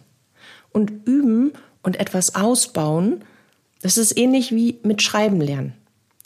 Und 0.71 0.93
üben 1.07 1.53
und 1.83 1.99
etwas 1.99 2.35
ausbauen 2.35 3.25
das 3.83 3.99
ist 3.99 4.17
ähnlich 4.17 4.53
wie 4.53 4.79
mit 4.85 5.03
Schreiben 5.03 5.41
lernen. 5.41 5.75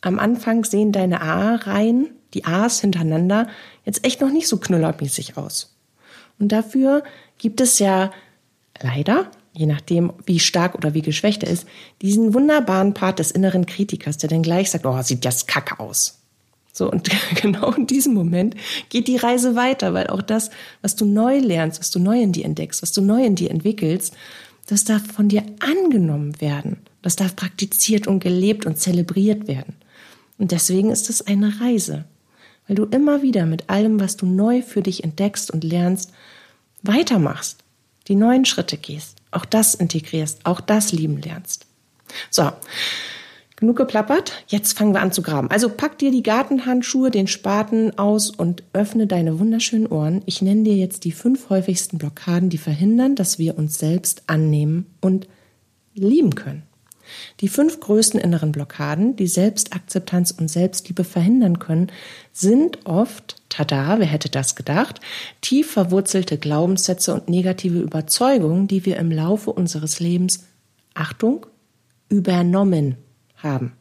Am 0.03 0.19
Anfang 0.19 0.65
sehen 0.65 0.93
deine 0.93 1.23
A-Reihen, 1.23 2.09
die 2.35 2.45
A's 2.45 2.81
hintereinander, 2.81 3.49
jetzt 3.85 4.05
echt 4.05 4.21
noch 4.21 4.31
nicht 4.31 4.47
so 4.47 4.59
knüllermäßig 4.59 5.39
aus. 5.39 5.75
Und 6.39 6.53
dafür 6.53 7.03
gibt 7.39 7.63
es 7.63 7.79
ja 7.79 8.13
leider, 8.81 9.31
je 9.55 9.65
nachdem, 9.65 10.13
wie 10.27 10.39
stark 10.39 10.75
oder 10.75 10.93
wie 10.93 11.01
geschwächt 11.01 11.43
er 11.43 11.51
ist, 11.51 11.67
diesen 12.03 12.35
wunderbaren 12.35 12.93
Part 12.93 13.19
des 13.19 13.31
inneren 13.31 13.65
Kritikers, 13.65 14.19
der 14.19 14.29
dann 14.29 14.43
gleich 14.43 14.71
sagt, 14.71 14.85
oh, 14.85 15.01
sieht 15.01 15.25
das 15.25 15.47
kacke 15.47 15.81
aus. 15.81 16.21
So, 16.77 16.91
und 16.91 17.09
genau 17.41 17.73
in 17.73 17.87
diesem 17.87 18.13
Moment 18.13 18.55
geht 18.91 19.09
die 19.09 19.17
Reise 19.17 19.57
weiter, 19.57 19.95
weil 19.95 20.09
auch 20.09 20.21
das, 20.21 20.51
was 20.83 20.95
du 20.95 21.07
neu 21.07 21.39
lernst, 21.39 21.81
was 21.81 21.91
du 21.91 21.99
neu 21.99 22.21
in 22.21 22.33
dir 22.33 22.45
entdeckst, 22.45 22.83
was 22.83 22.93
du 22.93 23.01
neu 23.01 23.25
in 23.25 23.35
dir 23.35 23.51
entwickelst, 23.51 24.15
das 24.67 24.85
darf 24.85 25.03
von 25.07 25.29
dir 25.29 25.43
angenommen 25.61 26.39
werden. 26.39 26.77
Das 27.01 27.17
darf 27.17 27.35
praktiziert 27.35 28.07
und 28.07 28.21
gelebt 28.21 28.67
und 28.67 28.79
zelebriert 28.79 29.49
werden. 29.49 29.75
Und 30.37 30.53
deswegen 30.53 30.91
ist 30.91 31.09
es 31.09 31.27
eine 31.27 31.63
Reise, 31.63 32.05
weil 32.67 32.77
du 32.77 32.85
immer 32.85 33.23
wieder 33.23 33.47
mit 33.47 33.71
allem, 33.71 33.99
was 33.99 34.19
du 34.19 34.27
neu 34.27 34.61
für 34.61 34.83
dich 34.83 35.03
entdeckst 35.03 35.51
und 35.51 35.65
lernst, 35.65 36.13
weitermachst, 36.83 37.65
die 38.09 38.17
neuen 38.17 38.45
Schritte 38.45 38.77
gehst, 38.77 39.17
auch 39.31 39.47
das 39.47 39.75
integrierst, 39.75 40.45
auch 40.45 40.61
das 40.61 40.93
lieben 40.93 41.23
lernst. 41.23 41.65
So, 42.31 42.51
genug 43.57 43.77
geplappert, 43.77 44.45
jetzt 44.47 44.77
fangen 44.77 44.95
wir 44.95 45.01
an 45.01 45.13
zu 45.13 45.23
graben. 45.23 45.51
Also 45.51 45.71
pack 45.71 45.99
dir 45.99 46.11
die 46.11 46.23
Gartenhandschuhe, 46.23 47.11
den 47.11 47.27
Spaten 47.27 47.99
aus 47.99 48.31
und 48.31 48.63
öffne 48.75 49.07
deine 49.07 49.39
wunderschönen 49.39 49.87
Ohren. 49.87 50.23
Ich 50.27 50.43
nenne 50.43 50.63
dir 50.63 50.77
jetzt 50.77 51.05
die 51.05 51.13
fünf 51.13 51.49
häufigsten 51.49 51.97
Blockaden, 51.97 52.51
die 52.51 52.59
verhindern, 52.59 53.17
dass 53.17 53.39
wir 53.39 53.57
uns 53.57 53.79
selbst 53.79 54.25
annehmen 54.27 54.87
und 55.01 55.27
lieben 55.95 56.35
können. 56.35 56.63
Die 57.41 57.49
fünf 57.49 57.81
größten 57.81 58.21
inneren 58.21 58.53
Blockaden, 58.53 59.17
die 59.17 59.29
Selbstakzeptanz 59.29 60.33
und 60.33 60.51
Selbstliebe 60.51 61.05
verhindern 61.05 61.59
können, 61.59 61.87
sind 62.33 62.85
oft, 62.85 63.37
tada, 63.49 63.99
wer 63.99 64.07
hätte 64.07 64.29
das 64.29 64.57
gedacht, 64.57 65.01
tief 65.41 65.71
verwurzelte 65.71 66.37
Glaubenssätze 66.37 67.15
und 67.15 67.29
negative 67.29 67.79
Überzeugungen, 67.79 68.67
die 68.67 68.85
wir 68.85 68.97
im 68.97 69.13
Laufe 69.13 69.53
unseres 69.53 70.01
Lebens, 70.01 70.45
Achtung, 70.95 71.47
übernommen 72.09 72.97
haben. 73.37 73.73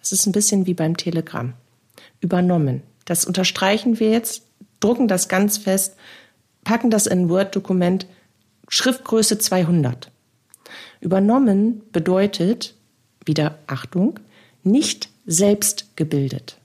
Das 0.00 0.12
ist 0.12 0.26
ein 0.26 0.32
bisschen 0.32 0.66
wie 0.66 0.74
beim 0.74 0.96
Telegramm. 0.96 1.54
Übernommen. 2.20 2.82
Das 3.04 3.24
unterstreichen 3.24 3.98
wir 4.00 4.10
jetzt, 4.10 4.42
drucken 4.80 5.08
das 5.08 5.28
ganz 5.28 5.58
fest, 5.58 5.96
packen 6.64 6.90
das 6.90 7.06
in 7.06 7.22
ein 7.22 7.28
Word-Dokument, 7.30 8.06
Schriftgröße 8.68 9.38
200. 9.38 10.10
Übernommen 11.00 11.82
bedeutet, 11.92 12.74
wieder 13.24 13.58
Achtung, 13.66 14.20
nicht 14.62 15.08
selbst 15.26 15.96
gebildet. 15.96 16.58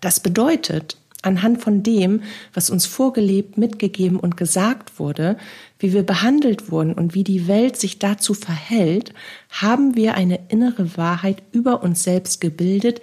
Das 0.00 0.20
bedeutet, 0.20 0.97
anhand 1.22 1.62
von 1.62 1.82
dem, 1.82 2.22
was 2.54 2.70
uns 2.70 2.86
vorgelebt, 2.86 3.58
mitgegeben 3.58 4.20
und 4.20 4.36
gesagt 4.36 4.98
wurde, 4.98 5.36
wie 5.78 5.92
wir 5.92 6.04
behandelt 6.04 6.70
wurden 6.70 6.94
und 6.94 7.14
wie 7.14 7.24
die 7.24 7.48
Welt 7.48 7.76
sich 7.76 7.98
dazu 7.98 8.34
verhält, 8.34 9.12
haben 9.50 9.96
wir 9.96 10.14
eine 10.14 10.40
innere 10.48 10.96
Wahrheit 10.96 11.42
über 11.52 11.82
uns 11.82 12.04
selbst 12.04 12.40
gebildet, 12.40 13.00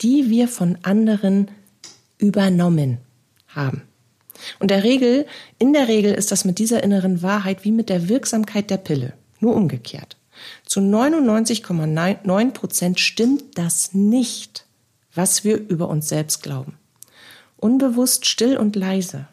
die 0.00 0.30
wir 0.30 0.48
von 0.48 0.78
anderen 0.82 1.50
übernommen 2.18 2.98
haben. 3.48 3.82
Und 4.58 4.70
der 4.70 4.84
Regel, 4.84 5.26
in 5.58 5.74
der 5.74 5.88
Regel 5.88 6.14
ist 6.14 6.32
das 6.32 6.46
mit 6.46 6.58
dieser 6.58 6.82
inneren 6.82 7.22
Wahrheit 7.22 7.64
wie 7.64 7.72
mit 7.72 7.90
der 7.90 8.08
Wirksamkeit 8.08 8.70
der 8.70 8.78
Pille. 8.78 9.12
Nur 9.40 9.54
umgekehrt. 9.54 10.16
Zu 10.64 10.80
99,9 10.80 12.50
Prozent 12.52 13.00
stimmt 13.00 13.58
das 13.58 13.92
nicht, 13.92 14.64
was 15.14 15.44
wir 15.44 15.58
über 15.58 15.88
uns 15.88 16.08
selbst 16.08 16.42
glauben. 16.42 16.79
Unbewusst, 17.60 18.26
still 18.26 18.56
und 18.56 18.74
leise. 18.74 19.28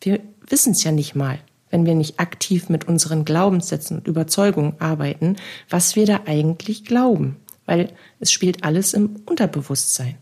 Wir 0.00 0.20
wissen 0.48 0.72
es 0.72 0.82
ja 0.84 0.92
nicht 0.92 1.14
mal, 1.14 1.38
wenn 1.70 1.84
wir 1.84 1.94
nicht 1.94 2.18
aktiv 2.18 2.68
mit 2.68 2.88
unseren 2.88 3.24
Glaubenssätzen 3.24 3.98
und 3.98 4.08
Überzeugungen 4.08 4.74
arbeiten, 4.78 5.36
was 5.68 5.96
wir 5.96 6.06
da 6.06 6.20
eigentlich 6.24 6.84
glauben, 6.84 7.36
weil 7.66 7.92
es 8.20 8.32
spielt 8.32 8.64
alles 8.64 8.94
im 8.94 9.16
Unterbewusstsein. 9.26 10.16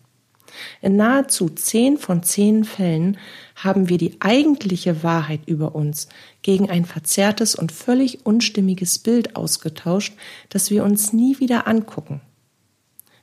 In 0.81 0.97
nahezu 0.97 1.49
zehn 1.49 1.99
von 1.99 2.23
zehn 2.23 2.65
Fällen 2.65 3.19
haben 3.57 3.89
wir 3.89 3.99
die 3.99 4.21
eigentliche 4.21 5.03
Wahrheit 5.03 5.41
über 5.47 5.75
uns 5.75 6.09
gegen 6.43 6.71
ein 6.71 6.85
verzerrtes 6.85 7.55
und 7.55 7.73
völlig 7.73 8.27
unstimmiges 8.27 8.99
Bild 8.99 9.37
ausgetauscht, 9.37 10.15
das 10.49 10.71
wir 10.71 10.85
uns 10.85 11.13
nie 11.13 11.39
wieder 11.41 11.67
angucken. 11.67 12.21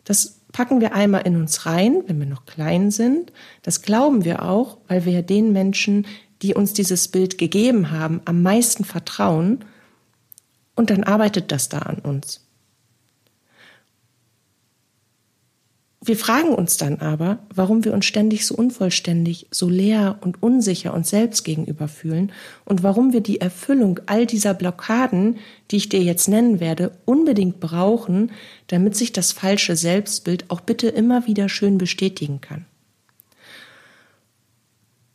Das 0.04 0.41
packen 0.52 0.82
wir 0.82 0.94
einmal 0.94 1.22
in 1.22 1.36
uns 1.36 1.66
rein, 1.66 2.04
wenn 2.08 2.20
wir 2.20 2.26
noch 2.26 2.46
klein 2.46 2.92
sind. 2.92 3.32
Das 3.62 3.82
glauben 3.82 4.26
wir 4.26 4.44
auch, 4.44 4.78
weil 4.88 5.06
wir 5.06 5.22
den 5.22 5.54
Menschen, 5.54 6.06
die 6.42 6.54
uns 6.54 6.74
dieses 6.74 7.08
Bild 7.08 7.38
gegeben 7.38 7.92
haben, 7.92 8.22
am 8.26 8.42
meisten 8.42 8.84
vertrauen. 8.84 9.64
Und 10.76 10.90
dann 10.90 11.04
arbeitet 11.04 11.52
das 11.52 11.70
da 11.70 11.80
an 11.80 12.00
uns. 12.00 12.48
Wir 16.04 16.18
fragen 16.18 16.56
uns 16.56 16.78
dann 16.78 16.98
aber, 16.98 17.38
warum 17.54 17.86
wir 17.86 17.94
uns 17.94 18.08
ständig 18.08 18.48
so 18.48 18.56
unvollständig, 18.56 19.46
so 19.52 19.70
leer 19.70 20.18
und 20.22 20.42
unsicher 20.42 20.96
uns 20.96 21.12
selbst 21.12 21.44
gegenüber 21.44 21.88
fühlen 21.88 22.32
und 22.66 22.82
warum 22.82 23.14
wir 23.14 23.22
die 23.22 23.40
Erfüllung 23.40 24.00
all 24.08 24.26
dieser 24.26 24.56
Blockaden, 24.56 25.38
die 25.70 25.78
ich 25.78 25.90
dir 25.90 26.02
jetzt 26.02 26.28
nennen 26.28 26.60
werde, 26.60 26.98
unbedingt 27.06 27.60
brauchen, 27.60 28.32
damit 28.66 28.96
sich 28.96 29.12
das 29.12 29.32
falsche 29.32 29.76
Selbstbild 29.76 30.46
auch 30.50 30.62
bitte 30.62 30.88
immer 30.88 31.28
wieder 31.28 31.50
schön 31.50 31.78
bestätigen 31.78 32.42
kann. 32.42 32.66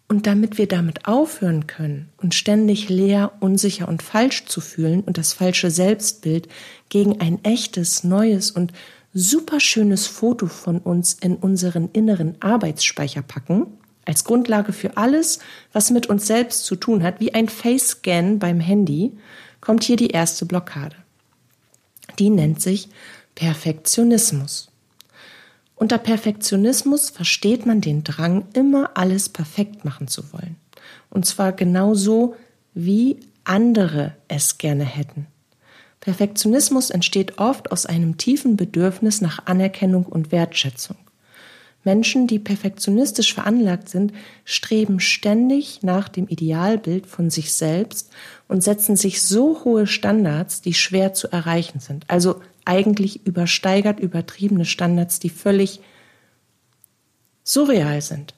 Und 0.06 0.28
damit 0.28 0.56
wir 0.56 0.68
damit 0.68 1.08
aufhören 1.08 1.66
können, 1.66 2.10
uns 2.16 2.36
ständig 2.36 2.88
leer, 2.88 3.32
unsicher 3.40 3.88
und 3.88 4.04
falsch 4.04 4.44
zu 4.44 4.60
fühlen 4.60 5.00
und 5.00 5.18
das 5.18 5.32
falsche 5.32 5.72
Selbstbild 5.72 6.46
gegen 6.90 7.20
ein 7.20 7.42
echtes, 7.44 8.04
neues 8.04 8.52
und 8.52 8.72
super 9.18 9.60
schönes 9.60 10.06
Foto 10.06 10.46
von 10.46 10.78
uns 10.78 11.14
in 11.14 11.36
unseren 11.36 11.88
inneren 11.92 12.36
Arbeitsspeicher 12.40 13.22
packen, 13.22 13.66
als 14.04 14.24
Grundlage 14.24 14.74
für 14.74 14.98
alles, 14.98 15.38
was 15.72 15.90
mit 15.90 16.08
uns 16.08 16.26
selbst 16.26 16.66
zu 16.66 16.76
tun 16.76 17.02
hat, 17.02 17.18
wie 17.18 17.32
ein 17.32 17.48
Face-Scan 17.48 18.38
beim 18.38 18.60
Handy, 18.60 19.12
kommt 19.62 19.84
hier 19.84 19.96
die 19.96 20.10
erste 20.10 20.44
Blockade. 20.44 20.96
Die 22.18 22.28
nennt 22.28 22.60
sich 22.60 22.90
Perfektionismus. 23.34 24.70
Unter 25.76 25.96
Perfektionismus 25.96 27.08
versteht 27.08 27.64
man 27.64 27.80
den 27.80 28.04
Drang, 28.04 28.44
immer 28.52 28.90
alles 28.94 29.30
perfekt 29.30 29.86
machen 29.86 30.08
zu 30.08 30.30
wollen. 30.34 30.56
Und 31.08 31.24
zwar 31.24 31.52
genauso, 31.52 32.36
wie 32.74 33.20
andere 33.44 34.14
es 34.28 34.58
gerne 34.58 34.84
hätten. 34.84 35.26
Perfektionismus 36.06 36.90
entsteht 36.90 37.38
oft 37.38 37.72
aus 37.72 37.84
einem 37.84 38.16
tiefen 38.16 38.56
Bedürfnis 38.56 39.20
nach 39.20 39.46
Anerkennung 39.46 40.06
und 40.06 40.30
Wertschätzung. 40.30 40.96
Menschen, 41.82 42.28
die 42.28 42.38
perfektionistisch 42.38 43.34
veranlagt 43.34 43.88
sind, 43.88 44.12
streben 44.44 45.00
ständig 45.00 45.82
nach 45.82 46.08
dem 46.08 46.28
Idealbild 46.28 47.08
von 47.08 47.28
sich 47.28 47.52
selbst 47.54 48.10
und 48.46 48.62
setzen 48.62 48.94
sich 48.94 49.20
so 49.20 49.64
hohe 49.64 49.88
Standards, 49.88 50.60
die 50.60 50.74
schwer 50.74 51.12
zu 51.12 51.26
erreichen 51.26 51.80
sind. 51.80 52.04
Also 52.06 52.40
eigentlich 52.64 53.26
übersteigert 53.26 53.98
übertriebene 53.98 54.64
Standards, 54.64 55.18
die 55.18 55.30
völlig 55.30 55.80
surreal 57.42 58.00
sind. 58.00 58.34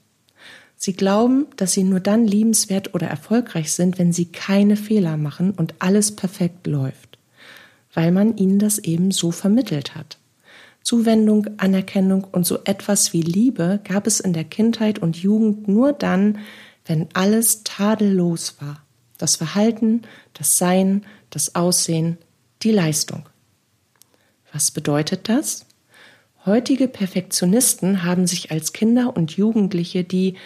Sie 0.81 0.95
glauben, 0.95 1.49
dass 1.57 1.73
sie 1.73 1.85
nur 1.85 2.01
dann 2.01 2.27
liebenswert 2.27 2.95
oder 2.95 3.09
erfolgreich 3.09 3.73
sind, 3.73 3.99
wenn 3.99 4.15
sie 4.15 4.33
keine 4.33 4.77
Fehler 4.77 5.19
machen 5.19 5.51
und 5.51 5.75
alles 5.81 6.17
perfekt 6.17 6.67
läuft, 6.67 7.08
weil 7.95 8.13
man 8.13 8.37
ihnen 8.37 8.59
das 8.59 8.79
eben 8.79 9.11
so 9.11 9.31
vermittelt 9.31 9.95
hat. 9.95 10.19
Zuwendung, 10.83 11.47
Anerkennung 11.59 12.25
und 12.25 12.47
so 12.47 12.61
etwas 12.65 13.13
wie 13.13 13.21
Liebe 13.23 13.81
gab 13.85 14.07
es 14.07 14.21
in 14.21 14.33
der 14.33 14.45
Kindheit 14.45 14.99
und 14.99 15.17
Jugend 15.17 15.69
nur 15.69 15.93
dann, 15.93 16.39
wenn 16.87 17.09
alles 17.13 17.63
tadellos 17.65 18.57
war. 18.61 18.83
Das 19.19 19.37
Verhalten, 19.37 20.03
das 20.33 20.57
Sein, 20.57 21.05
das 21.31 21.55
Aussehen, 21.55 22.17
die 22.63 22.73
Leistung. 22.73 23.29
Was 24.53 24.71
bedeutet 24.71 25.29
das? 25.29 25.67
Heutige 26.47 26.89
Perfektionisten 26.89 28.05
haben 28.05 28.27
sich 28.27 28.51
als 28.51 28.73
Kinder 28.73 29.15
und 29.15 29.37
Jugendliche 29.37 30.05
die 30.05 30.37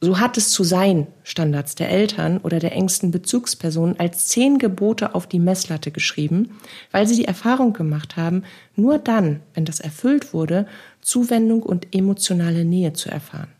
so 0.00 0.18
hat 0.18 0.38
es 0.38 0.50
zu 0.50 0.64
sein 0.64 1.08
Standards 1.24 1.74
der 1.74 1.90
Eltern 1.90 2.38
oder 2.38 2.58
der 2.58 2.72
engsten 2.72 3.10
Bezugspersonen 3.10 4.00
als 4.00 4.28
zehn 4.28 4.58
Gebote 4.58 5.14
auf 5.14 5.26
die 5.26 5.38
Messlatte 5.38 5.90
geschrieben, 5.90 6.58
weil 6.90 7.06
sie 7.06 7.16
die 7.16 7.26
Erfahrung 7.26 7.74
gemacht 7.74 8.16
haben, 8.16 8.44
nur 8.76 8.98
dann, 8.98 9.40
wenn 9.52 9.66
das 9.66 9.78
erfüllt 9.78 10.32
wurde, 10.32 10.66
Zuwendung 11.02 11.62
und 11.62 11.94
emotionale 11.94 12.64
Nähe 12.64 12.94
zu 12.94 13.10
erfahren. 13.10 13.50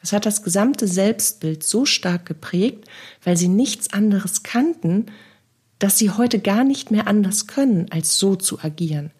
Das 0.00 0.12
hat 0.12 0.26
das 0.26 0.42
gesamte 0.42 0.86
Selbstbild 0.86 1.64
so 1.64 1.84
stark 1.84 2.26
geprägt, 2.26 2.86
weil 3.24 3.36
sie 3.36 3.48
nichts 3.48 3.92
anderes 3.92 4.42
kannten, 4.42 5.06
dass 5.78 5.96
sie 5.96 6.10
heute 6.10 6.38
gar 6.38 6.64
nicht 6.64 6.90
mehr 6.90 7.06
anders 7.06 7.46
können, 7.46 7.86
als 7.90 8.18
so 8.18 8.36
zu 8.36 8.60
agieren, 8.60 9.10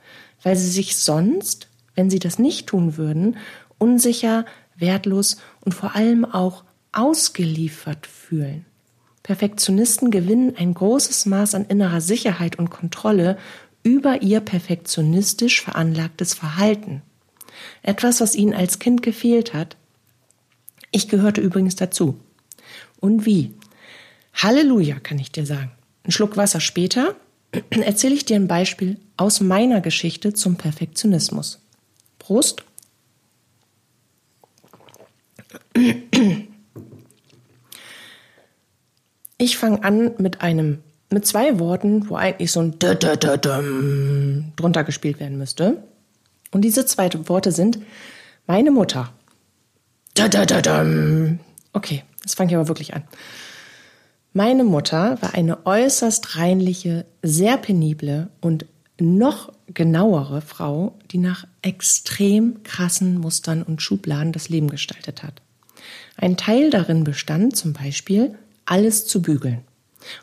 weil 0.43 0.57
sie 0.57 0.69
sich 0.69 0.97
sonst, 0.97 1.69
wenn 1.95 2.11
sie 2.11 2.19
das 2.19 2.39
nicht 2.39 2.69
tun 2.69 2.97
würden, 2.97 3.37
unsicher, 3.79 4.45
wertlos 4.79 5.39
und 5.61 5.75
vor 5.75 5.95
allem 5.95 6.25
auch 6.25 6.65
ausgeliefert 6.93 8.07
fühlen. 8.07 8.65
Perfektionisten 9.23 10.11
gewinnen 10.11 10.55
ein 10.57 10.73
großes 10.73 11.27
Maß 11.27 11.55
an 11.55 11.67
innerer 11.67 12.01
Sicherheit 12.01 12.59
und 12.59 12.71
Kontrolle 12.71 13.37
über 13.83 14.23
ihr 14.23 14.41
perfektionistisch 14.41 15.61
veranlagtes 15.61 16.35
Verhalten. 16.35 17.03
Etwas, 17.83 18.21
was 18.21 18.35
ihnen 18.35 18.55
als 18.55 18.79
Kind 18.79 19.03
gefehlt 19.03 19.55
hat. 19.55 19.77
Ich 20.91 21.09
gehörte 21.09 21.41
übrigens 21.41 21.77
dazu. 21.77 22.19
Und 23.01 23.27
wie? 23.27 23.53
Halleluja, 24.35 24.99
kann 25.01 25.19
ich 25.19 25.33
dir 25.33 25.45
sagen. 25.45 25.73
Ein 26.05 26.13
Schluck 26.13 26.37
Wasser 26.37 26.61
später 26.61 27.17
erzähle 27.71 28.15
ich 28.15 28.25
dir 28.25 28.37
ein 28.37 28.49
Beispiel 28.49 28.99
aus 29.17 29.41
meiner 29.41 29.81
Geschichte 29.81 30.33
zum 30.33 30.57
Perfektionismus. 30.57 31.61
Prost! 32.19 32.65
Ich 39.39 39.57
fange 39.57 39.85
an 39.85 40.13
mit 40.19 40.41
einem, 40.41 40.83
mit 41.11 41.27
zwei 41.27 41.59
Worten, 41.59 42.11
wo 42.11 42.17
eigentlich 42.17 42.51
so 42.51 42.61
ein 42.61 42.79
drunter 42.79 44.85
gespielt 44.85 45.21
werden 45.21 45.39
müsste. 45.39 45.83
Und 46.51 46.63
diese 46.63 46.87
zwei 46.87 47.11
Worte 47.29 47.53
sind 47.53 47.79
meine 48.47 48.71
Mutter. 48.71 49.13
Okay, 51.73 52.03
jetzt 52.23 52.35
fange 52.35 52.51
ich 52.51 52.57
aber 52.57 52.69
wirklich 52.69 52.95
an. 52.95 53.05
Meine 54.33 54.65
Mutter 54.65 55.21
war 55.23 55.35
eine 55.35 55.67
äußerst 55.67 56.37
reinliche, 56.37 57.07
sehr 57.23 57.57
penible 57.57 58.29
und 58.41 58.67
noch 59.01 59.53
genauere 59.73 60.41
Frau, 60.41 60.95
die 61.11 61.19
nach 61.19 61.47
extrem 61.63 62.63
krassen 62.63 63.19
Mustern 63.19 63.63
und 63.63 63.83
Schubladen 63.83 64.33
das 64.33 64.49
Leben 64.49 64.69
gestaltet 64.69 65.23
hat. 65.23 65.43
Ein 66.17 66.37
Teil 66.37 66.71
darin 66.71 67.05
bestand 67.05 67.57
zum 67.57 67.73
Beispiel, 67.73 68.37
alles 68.65 69.07
zu 69.07 69.23
bügeln. 69.23 69.61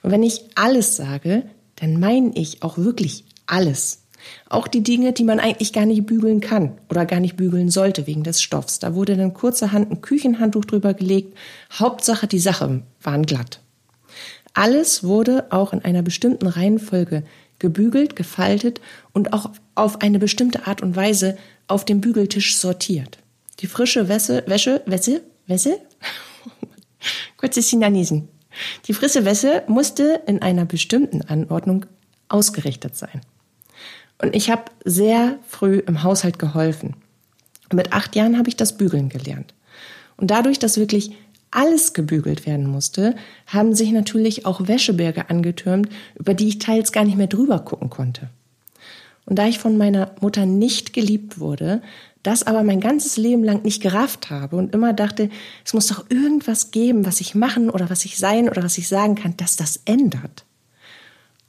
Und 0.04 0.12
wenn 0.12 0.24
ich 0.24 0.42
alles 0.56 0.96
sage, 0.96 1.44
dann 1.78 2.00
meine 2.00 2.32
ich 2.36 2.64
auch 2.64 2.78
wirklich 2.78 3.26
alles. 3.46 4.02
Auch 4.50 4.68
die 4.68 4.82
Dinge, 4.82 5.14
die 5.14 5.24
man 5.24 5.40
eigentlich 5.40 5.74
gar 5.74 5.86
nicht 5.86 6.06
bügeln 6.06 6.42
kann 6.42 6.78
oder 6.90 7.06
gar 7.06 7.20
nicht 7.20 7.36
bügeln 7.36 7.70
sollte 7.70 8.08
wegen 8.08 8.24
des 8.24 8.42
Stoffs. 8.42 8.80
Da 8.80 8.96
wurde 8.96 9.16
dann 9.16 9.34
kurzerhand 9.34 9.92
ein 9.92 10.02
Küchenhandtuch 10.02 10.66
drüber 10.66 10.94
gelegt. 10.94 11.38
Hauptsache, 11.72 12.28
die 12.28 12.40
Sachen 12.40 12.84
waren 13.02 13.26
glatt. 13.26 13.62
Alles 14.54 15.04
wurde 15.04 15.48
auch 15.50 15.74
in 15.74 15.84
einer 15.84 16.02
bestimmten 16.02 16.48
Reihenfolge 16.48 17.24
gebügelt, 17.60 18.16
gefaltet 18.16 18.82
und 19.14 19.34
auch 19.34 19.52
auf 19.76 20.02
eine 20.02 20.20
bestimmte 20.20 20.68
Art 20.68 20.82
und 20.82 20.96
Weise 20.96 21.38
auf 21.68 21.86
dem 21.86 22.02
Bügeltisch 22.02 22.58
sortiert. 22.58 23.20
Die 23.60 23.68
frische 23.68 24.10
Wäsche, 24.10 24.44
Wäsche, 24.48 24.82
Wäsche, 24.86 25.22
Wäsche? 25.48 25.80
Kurzes 27.38 27.70
Sinanisen. 27.70 28.28
Die 28.88 28.94
frische 28.94 29.26
Wäsche 29.26 29.64
musste 29.68 30.22
in 30.28 30.42
einer 30.42 30.66
bestimmten 30.66 31.22
Anordnung 31.22 31.86
ausgerichtet 32.30 32.96
sein. 32.96 33.22
Und 34.22 34.36
ich 34.36 34.50
habe 34.50 34.64
sehr 34.84 35.40
früh 35.48 35.80
im 35.80 36.04
Haushalt 36.04 36.40
geholfen. 36.40 36.96
Mit 37.74 37.94
acht 37.94 38.16
Jahren 38.16 38.38
habe 38.38 38.50
ich 38.50 38.56
das 38.56 38.78
Bügeln 38.78 39.10
gelernt. 39.10 39.54
Und 40.18 40.32
dadurch, 40.32 40.60
dass 40.60 40.78
wirklich 40.78 41.12
alles 41.56 41.94
gebügelt 41.94 42.46
werden 42.46 42.68
musste, 42.68 43.16
haben 43.48 43.74
sich 43.74 43.92
natürlich 43.92 44.46
auch 44.46 44.68
Wäscheberge 44.68 45.30
angetürmt, 45.30 45.90
über 46.16 46.34
die 46.34 46.48
ich 46.48 46.60
teils 46.60 46.92
gar 46.92 47.06
nicht 47.06 47.18
mehr 47.18 47.28
drüber 47.28 47.60
gucken 47.60 47.90
konnte. 47.90 48.30
Und 49.26 49.40
da 49.40 49.48
ich 49.48 49.58
von 49.58 49.78
meiner 49.78 50.12
Mutter 50.22 50.46
nicht 50.46 50.94
geliebt 50.94 51.40
wurde, 51.40 51.82
das 52.24 52.44
aber 52.44 52.64
mein 52.64 52.80
ganzes 52.80 53.18
Leben 53.18 53.44
lang 53.44 53.64
nicht 53.64 53.82
gerafft 53.82 54.30
habe 54.30 54.56
und 54.56 54.74
immer 54.74 54.94
dachte, 54.94 55.30
es 55.64 55.74
muss 55.74 55.88
doch 55.88 56.06
irgendwas 56.10 56.72
geben, 56.72 57.06
was 57.06 57.22
ich 57.22 57.36
machen 57.36 57.70
oder 57.70 57.90
was 57.90 58.06
ich 58.06 58.18
sein 58.18 58.50
oder 58.50 58.64
was 58.64 58.78
ich 58.78 58.88
sagen 58.88 59.16
kann, 59.16 59.38
dass 59.38 59.56
das 59.56 59.80
ändert. 59.86 60.46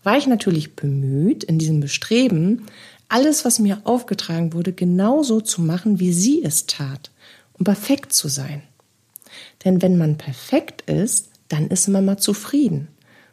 War 0.03 0.17
ich 0.17 0.27
natürlich 0.27 0.77
bemüht, 0.77 1.45
in 1.45 1.59
diesem 1.59 1.81
Bestreben, 1.81 2.67
alles, 3.09 3.45
was 3.45 3.59
mir 3.59 3.81
aufgetragen 3.85 4.53
wurde, 4.53 4.73
genauso 4.73 5.41
zu 5.41 5.63
machen, 5.63 5.99
wie 5.99 6.13
sie 6.13 6.43
es 6.45 6.67
tat, 6.67 7.11
um 7.55 7.65
perfekt 7.65 8.13
zu 8.13 8.29
sein. 8.29 8.63
Denn 9.65 9.83
wenn 9.83 9.99
man 9.99 10.19
perfekt 10.19 10.83
ist, 10.91 11.31
dann 11.49 11.69
ist 11.69 11.89
man 11.89 12.05
mal 12.05 12.19
zufrieden. 12.19 12.89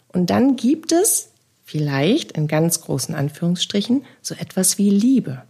Und 0.10 0.30
dann 0.30 0.56
gibt 0.56 0.92
es, 0.92 1.30
vielleicht 1.63 2.34
in 2.34 2.48
ganz 2.48 2.82
großen 2.82 3.16
Anführungsstrichen, 3.16 4.06
so 4.22 4.36
etwas 4.36 4.78
wie 4.78 4.89
Liebe. 4.89 5.44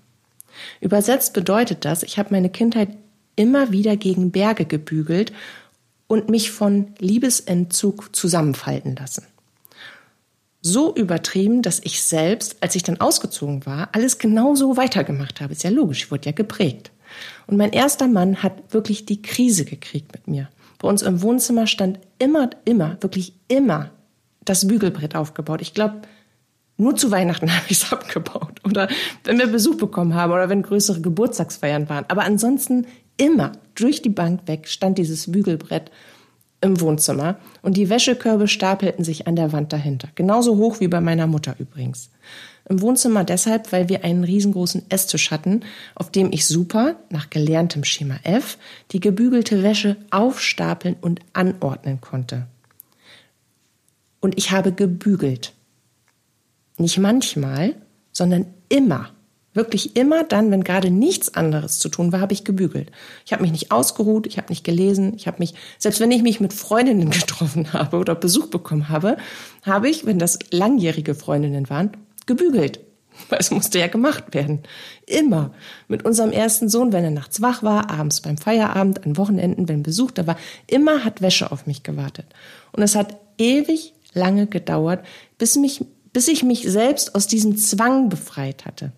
Übersetzt 0.80 1.34
bedeutet 1.34 1.86
das, 1.86 2.04
ich 2.04 2.18
habe 2.18 2.30
meine 2.32 2.50
Kindheit 2.50 2.90
immer 3.36 3.72
wieder 3.72 3.98
gegen 3.98 4.32
Berge 4.32 4.66
gebügelt 4.66 5.34
und 6.08 6.30
mich 6.30 6.52
von 6.52 6.94
Liebesentzug 7.00 8.16
zusammenfalten 8.16 8.96
lassen. 8.96 9.26
So 10.62 10.96
übertrieben, 10.96 11.62
dass 11.62 11.82
ich 11.84 12.02
selbst, 12.02 12.58
als 12.62 12.76
ich 12.76 12.84
dann 12.84 13.02
ausgezogen 13.02 13.66
war, 13.66 13.90
alles 13.92 14.18
genauso 14.18 14.78
weitergemacht 14.78 15.42
habe. 15.42 15.52
Ist 15.52 15.64
ja 15.64 15.70
logisch, 15.70 16.06
ich 16.06 16.12
wurde 16.12 16.28
ja 16.28 16.32
geprägt. 16.32 16.92
Und 17.48 17.58
mein 17.58 17.72
erster 17.72 18.08
Mann 18.08 18.44
hat 18.44 18.74
wirklich 18.74 19.06
die 19.06 19.22
Krise 19.22 19.66
gekriegt 19.66 20.14
mit 20.14 20.28
mir. 20.28 20.50
Bei 20.80 20.88
uns 20.88 21.02
im 21.02 21.22
Wohnzimmer 21.22 21.68
stand 21.68 22.00
immer, 22.20 22.50
immer, 22.66 22.98
wirklich 23.02 23.34
immer 23.48 23.92
das 24.44 24.68
Bügelbrett 24.68 25.16
aufgebaut. 25.16 25.62
Ich 25.62 25.74
glaube, 25.74 26.02
nur 26.78 26.96
zu 26.96 27.12
Weihnachten 27.12 27.52
habe 27.56 27.66
ich 27.70 27.84
es 27.84 27.92
abgebaut 27.92 28.60
oder 28.64 28.88
wenn 29.24 29.40
wir 29.40 29.48
Besuch 29.48 29.78
bekommen 29.78 30.16
haben 30.16 30.34
oder 30.34 30.50
wenn 30.50 30.62
größere 30.62 31.02
Geburtstagsfeiern 31.02 31.90
waren. 31.90 32.06
Aber 32.08 32.24
ansonsten 32.24 32.88
immer 33.18 33.54
durch 33.76 34.02
die 34.02 34.10
Bank 34.10 34.42
weg 34.48 34.68
stand 34.68 34.98
dieses 34.98 35.32
Bügelbrett 35.32 35.92
im 36.62 36.80
Wohnzimmer 36.80 37.38
und 37.62 37.78
die 37.78 37.90
Wäschekörbe 37.90 38.48
stapelten 38.48 39.04
sich 39.04 39.28
an 39.28 39.36
der 39.36 39.52
Wand 39.52 39.74
dahinter. 39.74 40.10
Genauso 40.16 40.58
hoch 40.58 40.80
wie 40.80 40.88
bei 40.88 41.02
meiner 41.02 41.28
Mutter 41.28 41.56
übrigens. 41.60 42.10
Im 42.70 42.82
Wohnzimmer 42.82 43.26
deshalb, 43.26 43.72
weil 43.72 43.90
wir 43.90 44.06
einen 44.06 44.24
riesengroßen 44.24 44.84
Esstisch 44.90 45.32
hatten, 45.32 45.62
auf 45.96 46.12
dem 46.12 46.32
ich 46.32 46.48
super, 46.48 46.96
nach 47.10 47.30
gelerntem 47.30 47.84
Schema 47.84 48.20
F, 48.24 48.58
die 48.92 49.02
gebügelte 49.02 49.64
Wäsche 49.64 49.98
aufstapeln 50.12 50.96
und 51.02 51.20
anordnen 51.34 52.00
konnte. 52.00 52.48
Und 54.22 54.38
ich 54.38 54.52
habe 54.52 54.72
gebügelt. 54.72 55.54
Nicht 56.78 56.98
manchmal, 56.98 57.76
sondern 58.14 58.46
immer. 58.70 59.10
Wirklich 59.54 59.96
immer 59.96 60.24
dann, 60.24 60.50
wenn 60.50 60.64
gerade 60.64 60.90
nichts 60.90 61.36
anderes 61.36 61.78
zu 61.78 61.90
tun 61.90 62.12
war, 62.12 62.22
habe 62.22 62.34
ich 62.34 62.44
gebügelt. 62.44 62.92
Ich 63.26 63.34
habe 63.34 63.44
mich 63.44 63.52
nicht 63.52 63.72
ausgeruht, 63.72 64.26
ich 64.26 64.38
habe 64.38 64.48
nicht 64.50 64.64
gelesen, 64.64 65.14
ich 65.16 65.28
habe 65.28 65.38
mich, 65.40 65.54
selbst 65.78 66.00
wenn 66.00 66.10
ich 66.10 66.24
mich 66.24 66.40
mit 66.40 66.54
Freundinnen 66.54 67.10
getroffen 67.12 67.74
habe 67.74 67.98
oder 67.98 68.16
Besuch 68.16 68.48
bekommen 68.48 68.90
habe, 68.90 69.18
habe 69.64 69.90
ich, 69.90 70.06
wenn 70.06 70.18
das 70.18 70.40
langjährige 70.50 71.14
Freundinnen 71.14 71.70
waren, 71.70 71.92
gebügelt. 72.26 72.80
Weil 73.30 73.40
es 73.40 73.52
musste 73.52 73.80
ja 73.80 73.88
gemacht 73.88 74.34
werden. 74.34 74.64
Immer. 75.06 75.54
Mit 75.88 76.04
unserem 76.04 76.32
ersten 76.32 76.70
Sohn, 76.70 76.92
wenn 76.94 77.04
er 77.04 77.12
nachts 77.12 77.42
wach 77.42 77.64
war, 77.64 77.90
abends 77.90 78.22
beim 78.22 78.38
Feierabend, 78.38 79.06
an 79.06 79.18
Wochenenden, 79.18 79.68
wenn 79.68 79.84
Besuch 79.84 80.12
da 80.12 80.26
war, 80.26 80.38
immer 80.68 81.04
hat 81.04 81.22
Wäsche 81.22 81.52
auf 81.52 81.68
mich 81.68 81.84
gewartet. 81.84 82.26
Und 82.72 82.82
es 82.82 82.96
hat 82.96 83.18
ewig 83.38 83.94
lange 84.14 84.48
gedauert, 84.48 85.06
bis, 85.38 85.56
mich, 85.56 85.86
bis 86.12 86.28
ich 86.28 86.44
mich 86.44 86.64
selbst 86.64 87.16
aus 87.16 87.28
diesem 87.28 87.58
Zwang 87.58 88.10
befreit 88.10 88.66
hatte. 88.66 88.92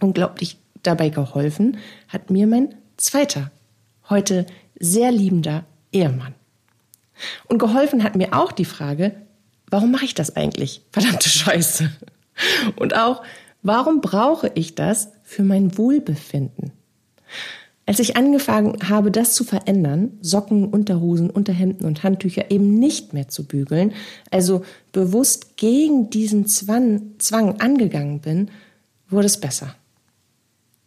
Unglaublich 0.00 0.56
dabei 0.82 1.08
geholfen 1.08 1.78
hat 2.08 2.30
mir 2.30 2.46
mein 2.46 2.74
zweiter, 2.96 3.50
heute 4.08 4.46
sehr 4.78 5.10
liebender 5.10 5.64
Ehemann. 5.92 6.34
Und 7.46 7.58
geholfen 7.58 8.04
hat 8.04 8.14
mir 8.14 8.32
auch 8.32 8.52
die 8.52 8.64
Frage, 8.64 9.14
warum 9.68 9.90
mache 9.90 10.04
ich 10.04 10.14
das 10.14 10.36
eigentlich? 10.36 10.82
Verdammte 10.92 11.28
Scheiße. 11.28 11.90
Und 12.76 12.96
auch, 12.96 13.22
warum 13.62 14.00
brauche 14.00 14.50
ich 14.54 14.74
das 14.74 15.12
für 15.22 15.42
mein 15.42 15.76
Wohlbefinden? 15.76 16.72
Als 17.88 18.00
ich 18.00 18.18
angefangen 18.18 18.76
habe, 18.88 19.10
das 19.10 19.32
zu 19.32 19.44
verändern, 19.44 20.18
Socken, 20.20 20.66
Unterhosen, 20.66 21.30
Unterhemden 21.30 21.86
und 21.86 22.02
Handtücher 22.02 22.50
eben 22.50 22.78
nicht 22.78 23.14
mehr 23.14 23.28
zu 23.28 23.46
bügeln, 23.46 23.94
also 24.30 24.62
bewusst 24.92 25.56
gegen 25.56 26.10
diesen 26.10 26.46
Zwang, 26.46 27.14
angegangen 27.60 28.20
bin, 28.20 28.50
wurde 29.08 29.24
es 29.24 29.40
besser. 29.40 29.74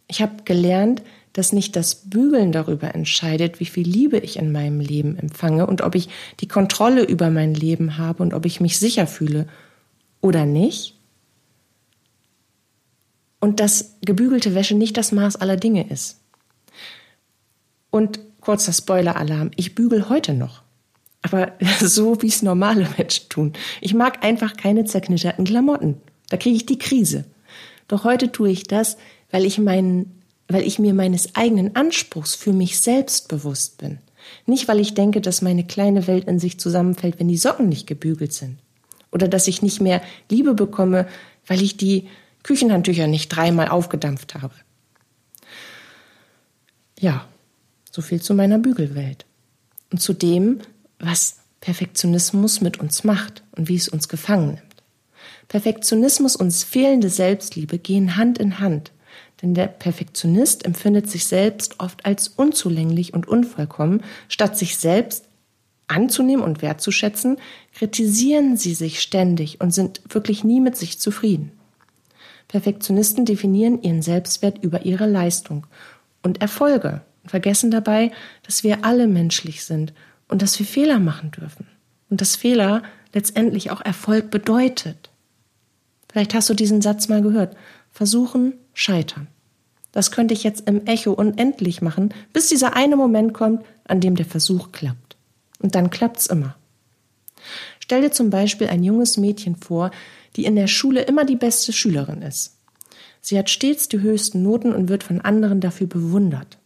Ich 0.06 0.22
habe 0.22 0.44
gelernt, 0.44 1.02
dass 1.32 1.52
nicht 1.52 1.74
das 1.74 1.94
Bügeln 2.08 2.52
darüber 2.52 2.94
entscheidet, 2.94 3.58
wie 3.58 3.66
viel 3.66 3.88
Liebe 3.88 4.18
ich 4.18 4.36
in 4.36 4.52
meinem 4.52 4.78
Leben 4.78 5.16
empfange 5.16 5.66
und 5.66 5.80
ob 5.80 5.96
ich 5.96 6.08
die 6.40 6.48
Kontrolle 6.48 7.02
über 7.02 7.30
mein 7.30 7.54
Leben 7.54 7.98
habe 7.98 8.22
und 8.22 8.32
ob 8.32 8.46
ich 8.46 8.60
mich 8.60 8.78
sicher 8.78 9.08
fühle 9.08 9.48
oder 10.20 10.46
nicht. 10.46 10.98
Und 13.42 13.58
dass 13.58 13.96
gebügelte 14.02 14.54
Wäsche 14.54 14.76
nicht 14.76 14.96
das 14.96 15.10
Maß 15.10 15.36
aller 15.36 15.56
Dinge 15.56 15.90
ist. 15.90 16.20
Und 17.90 18.20
kurzer 18.40 18.72
Spoiler-Alarm, 18.72 19.50
ich 19.56 19.74
bügel 19.74 20.08
heute 20.08 20.32
noch. 20.32 20.62
Aber 21.22 21.52
so 21.80 22.22
wie 22.22 22.28
es 22.28 22.42
normale 22.42 22.88
Menschen 22.96 23.28
tun. 23.28 23.52
Ich 23.80 23.94
mag 23.94 24.24
einfach 24.24 24.56
keine 24.56 24.84
zerknitterten 24.84 25.44
Klamotten. 25.44 26.00
Da 26.30 26.36
kriege 26.36 26.56
ich 26.56 26.66
die 26.66 26.78
Krise. 26.78 27.24
Doch 27.88 28.04
heute 28.04 28.30
tue 28.30 28.50
ich 28.50 28.62
das, 28.62 28.96
weil 29.30 29.44
ich 29.44 29.58
meinen 29.58 30.22
weil 30.52 30.66
ich 30.66 30.78
mir 30.78 30.94
meines 30.94 31.34
eigenen 31.34 31.76
Anspruchs 31.76 32.34
für 32.34 32.52
mich 32.52 32.80
selbst 32.80 33.28
bewusst 33.28 33.78
bin. 33.78 33.98
Nicht, 34.46 34.68
weil 34.68 34.80
ich 34.80 34.94
denke, 34.94 35.20
dass 35.20 35.42
meine 35.42 35.64
kleine 35.64 36.06
Welt 36.06 36.28
in 36.28 36.38
sich 36.38 36.60
zusammenfällt, 36.60 37.18
wenn 37.18 37.28
die 37.28 37.36
Socken 37.36 37.68
nicht 37.68 37.86
gebügelt 37.86 38.32
sind. 38.32 38.58
Oder 39.10 39.28
dass 39.28 39.48
ich 39.48 39.62
nicht 39.62 39.80
mehr 39.80 40.00
Liebe 40.30 40.54
bekomme, 40.54 41.06
weil 41.46 41.62
ich 41.62 41.76
die 41.76 42.08
Küchenhandtücher 42.42 43.06
nicht 43.06 43.28
dreimal 43.28 43.68
aufgedampft 43.68 44.34
habe. 44.34 44.54
Ja, 46.98 47.26
so 47.90 48.02
viel 48.02 48.20
zu 48.22 48.34
meiner 48.34 48.58
Bügelwelt. 48.58 49.26
Und 49.90 50.00
zu 50.00 50.12
dem, 50.12 50.60
was 50.98 51.38
Perfektionismus 51.60 52.60
mit 52.60 52.80
uns 52.80 53.04
macht 53.04 53.42
und 53.52 53.68
wie 53.68 53.76
es 53.76 53.88
uns 53.88 54.08
gefangen 54.08 54.54
nimmt. 54.54 54.72
Perfektionismus 55.48 56.34
und 56.34 56.52
fehlende 56.52 57.10
Selbstliebe 57.10 57.78
gehen 57.78 58.16
Hand 58.16 58.38
in 58.38 58.58
Hand. 58.58 58.92
Denn 59.42 59.54
der 59.54 59.66
Perfektionist 59.66 60.64
empfindet 60.64 61.10
sich 61.10 61.26
selbst 61.26 61.80
oft 61.80 62.06
als 62.06 62.28
unzulänglich 62.28 63.12
und 63.12 63.28
unvollkommen. 63.28 64.02
Statt 64.28 64.56
sich 64.56 64.78
selbst 64.78 65.24
anzunehmen 65.88 66.44
und 66.44 66.62
wertzuschätzen, 66.62 67.36
kritisieren 67.74 68.56
sie 68.56 68.74
sich 68.74 69.00
ständig 69.00 69.60
und 69.60 69.74
sind 69.74 70.00
wirklich 70.08 70.44
nie 70.44 70.60
mit 70.60 70.76
sich 70.76 70.98
zufrieden. 70.98 71.52
Perfektionisten 72.52 73.24
definieren 73.24 73.80
ihren 73.80 74.02
Selbstwert 74.02 74.62
über 74.62 74.84
ihre 74.84 75.06
Leistung 75.06 75.66
und 76.22 76.42
Erfolge 76.42 77.00
und 77.22 77.30
vergessen 77.30 77.70
dabei, 77.70 78.12
dass 78.42 78.62
wir 78.62 78.84
alle 78.84 79.06
menschlich 79.06 79.64
sind 79.64 79.94
und 80.28 80.42
dass 80.42 80.58
wir 80.58 80.66
Fehler 80.66 80.98
machen 80.98 81.30
dürfen 81.30 81.66
und 82.10 82.20
dass 82.20 82.36
Fehler 82.36 82.82
letztendlich 83.14 83.70
auch 83.70 83.80
Erfolg 83.80 84.30
bedeutet. 84.30 85.08
Vielleicht 86.12 86.34
hast 86.34 86.50
du 86.50 86.54
diesen 86.54 86.82
Satz 86.82 87.08
mal 87.08 87.22
gehört. 87.22 87.56
Versuchen, 87.90 88.52
scheitern. 88.74 89.28
Das 89.90 90.10
könnte 90.10 90.34
ich 90.34 90.44
jetzt 90.44 90.68
im 90.68 90.84
Echo 90.84 91.12
unendlich 91.12 91.80
machen, 91.80 92.12
bis 92.34 92.48
dieser 92.48 92.76
eine 92.76 92.96
Moment 92.96 93.32
kommt, 93.32 93.64
an 93.84 94.00
dem 94.02 94.14
der 94.14 94.26
Versuch 94.26 94.72
klappt. 94.72 95.16
Und 95.58 95.74
dann 95.74 95.88
klappt's 95.88 96.26
immer. 96.26 96.54
Stell 97.80 98.02
dir 98.02 98.12
zum 98.12 98.28
Beispiel 98.28 98.68
ein 98.68 98.84
junges 98.84 99.16
Mädchen 99.16 99.56
vor, 99.56 99.90
die 100.36 100.44
in 100.44 100.56
der 100.56 100.66
Schule 100.66 101.02
immer 101.02 101.24
die 101.24 101.36
beste 101.36 101.72
Schülerin 101.72 102.22
ist. 102.22 102.56
Sie 103.20 103.38
hat 103.38 103.50
stets 103.50 103.88
die 103.88 104.00
höchsten 104.00 104.42
Noten 104.42 104.72
und 104.72 104.88
wird 104.88 105.04
von 105.04 105.20
anderen 105.20 105.60
dafür 105.60 105.86
bewundert. 105.86 106.58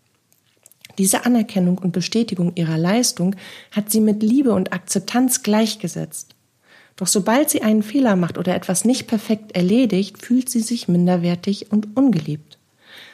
Diese 0.99 1.27
Anerkennung 1.27 1.79
und 1.79 1.93
Bestätigung 1.93 2.53
ihrer 2.55 2.79
Leistung 2.79 3.37
hat 3.71 3.91
sie 3.91 4.01
mit 4.01 4.23
Liebe 4.23 4.53
und 4.53 4.73
Akzeptanz 4.73 5.43
gleichgesetzt. 5.43 6.35
Doch 6.97 7.07
sobald 7.07 7.51
sie 7.51 7.61
einen 7.61 7.83
Fehler 7.83 8.17
macht 8.17 8.39
oder 8.39 8.55
etwas 8.55 8.87
nicht 8.87 9.07
perfekt 9.07 9.53
erledigt, 9.55 10.23
fühlt 10.23 10.49
sie 10.49 10.61
sich 10.61 10.89
minderwertig 10.89 11.71
und 11.71 11.95
ungeliebt. 11.95 12.59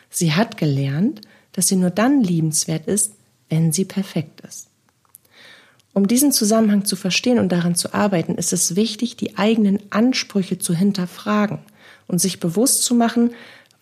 Sie 0.08 0.32
hat 0.32 0.56
gelernt, 0.56 1.20
dass 1.50 1.66
sie 1.66 1.76
nur 1.76 1.90
dann 1.90 2.22
liebenswert 2.22 2.86
ist, 2.86 3.14
wenn 3.48 3.72
sie 3.72 3.84
perfekt 3.84 4.40
ist. 4.42 4.68
Um 5.94 6.08
diesen 6.08 6.32
Zusammenhang 6.32 6.84
zu 6.84 6.96
verstehen 6.96 7.38
und 7.38 7.52
daran 7.52 7.74
zu 7.74 7.92
arbeiten, 7.92 8.36
ist 8.36 8.52
es 8.52 8.76
wichtig, 8.76 9.16
die 9.16 9.36
eigenen 9.36 9.78
Ansprüche 9.90 10.58
zu 10.58 10.74
hinterfragen 10.74 11.58
und 12.08 12.20
sich 12.20 12.40
bewusst 12.40 12.82
zu 12.82 12.94
machen, 12.94 13.32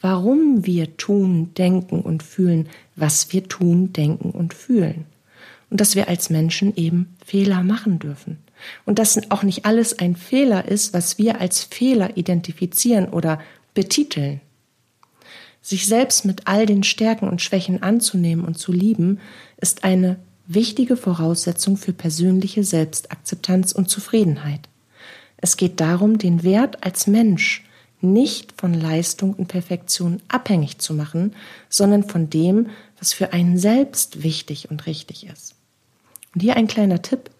warum 0.01 0.67
wir 0.67 0.97
tun, 0.97 1.53
denken 1.55 2.01
und 2.01 2.23
fühlen, 2.23 2.69
was 2.97 3.33
wir 3.33 3.49
tun, 3.49 3.93
denken 3.93 4.31
und 4.31 4.55
fühlen. 4.55 5.07
Und 5.71 5.81
dass 5.81 5.95
wir 5.95 6.09
als 6.09 6.31
Menschen 6.31 6.75
eben 6.75 7.15
Fehler 7.25 7.63
machen 7.63 8.01
dürfen. 8.01 8.39
Und 8.87 8.99
dass 8.99 9.31
auch 9.31 9.45
nicht 9.45 9.65
alles 9.65 9.99
ein 9.99 10.17
Fehler 10.17 10.67
ist, 10.67 10.93
was 10.93 11.17
wir 11.17 11.41
als 11.41 11.63
Fehler 11.63 12.17
identifizieren 12.17 13.09
oder 13.09 13.41
betiteln. 13.73 14.41
Sich 15.63 15.87
selbst 15.87 16.25
mit 16.25 16.47
all 16.47 16.67
den 16.67 16.83
Stärken 16.83 17.29
und 17.29 17.41
Schwächen 17.41 17.83
anzunehmen 17.83 18.45
und 18.45 18.59
zu 18.59 18.73
lieben, 18.73 19.21
ist 19.59 19.85
eine 19.85 20.19
wichtige 20.53 20.97
Voraussetzung 20.97 21.77
für 21.77 21.93
persönliche 21.93 22.65
Selbstakzeptanz 22.65 23.73
und 23.73 23.89
Zufriedenheit. 23.89 24.69
Es 25.37 25.57
geht 25.57 25.81
darum, 25.81 26.19
den 26.19 26.43
Wert 26.43 26.83
als 26.85 27.07
Mensch 27.07 27.65
nicht 28.01 28.53
von 28.57 28.75
Leistung 28.75 29.35
und 29.35 29.47
Perfektion 29.47 30.21
abhängig 30.29 30.79
zu 30.79 30.95
machen, 30.95 31.37
sondern 31.69 32.03
von 32.03 32.31
dem, 32.31 32.69
was 32.99 33.13
für 33.13 33.33
einen 33.33 33.59
selbst 33.59 34.23
wichtig 34.23 34.71
und 34.71 34.87
richtig 34.87 35.27
ist. 35.27 35.55
Und 36.35 36.41
hier 36.41 36.57
ein 36.57 36.67
kleiner 36.67 37.03
Tipp. 37.03 37.31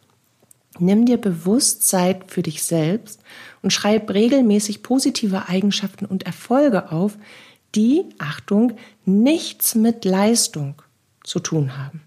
Nimm 0.79 1.05
dir 1.05 1.19
bewusst 1.19 1.89
Zeit 1.89 2.31
für 2.31 2.43
dich 2.43 2.63
selbst 2.63 3.21
und 3.63 3.73
schreib 3.73 4.11
regelmäßig 4.11 4.83
positive 4.83 5.49
Eigenschaften 5.49 6.07
und 6.07 6.25
Erfolge 6.25 6.93
auf, 6.93 7.19
die, 7.75 8.05
Achtung, 8.19 8.75
nichts 9.05 9.75
mit 9.75 10.05
Leistung 10.05 10.75
zu 11.25 11.41
tun 11.41 11.77
haben. 11.77 12.03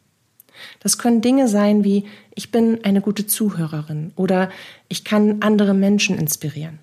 Das 0.80 0.98
können 0.98 1.22
Dinge 1.22 1.48
sein 1.48 1.84
wie 1.84 2.06
ich 2.36 2.52
bin 2.52 2.84
eine 2.84 3.02
gute 3.02 3.28
Zuhörerin 3.28 4.12
oder 4.16 4.50
ich 4.88 5.04
kann 5.04 5.42
andere 5.42 5.74
Menschen 5.74 6.18
inspirieren. 6.18 6.80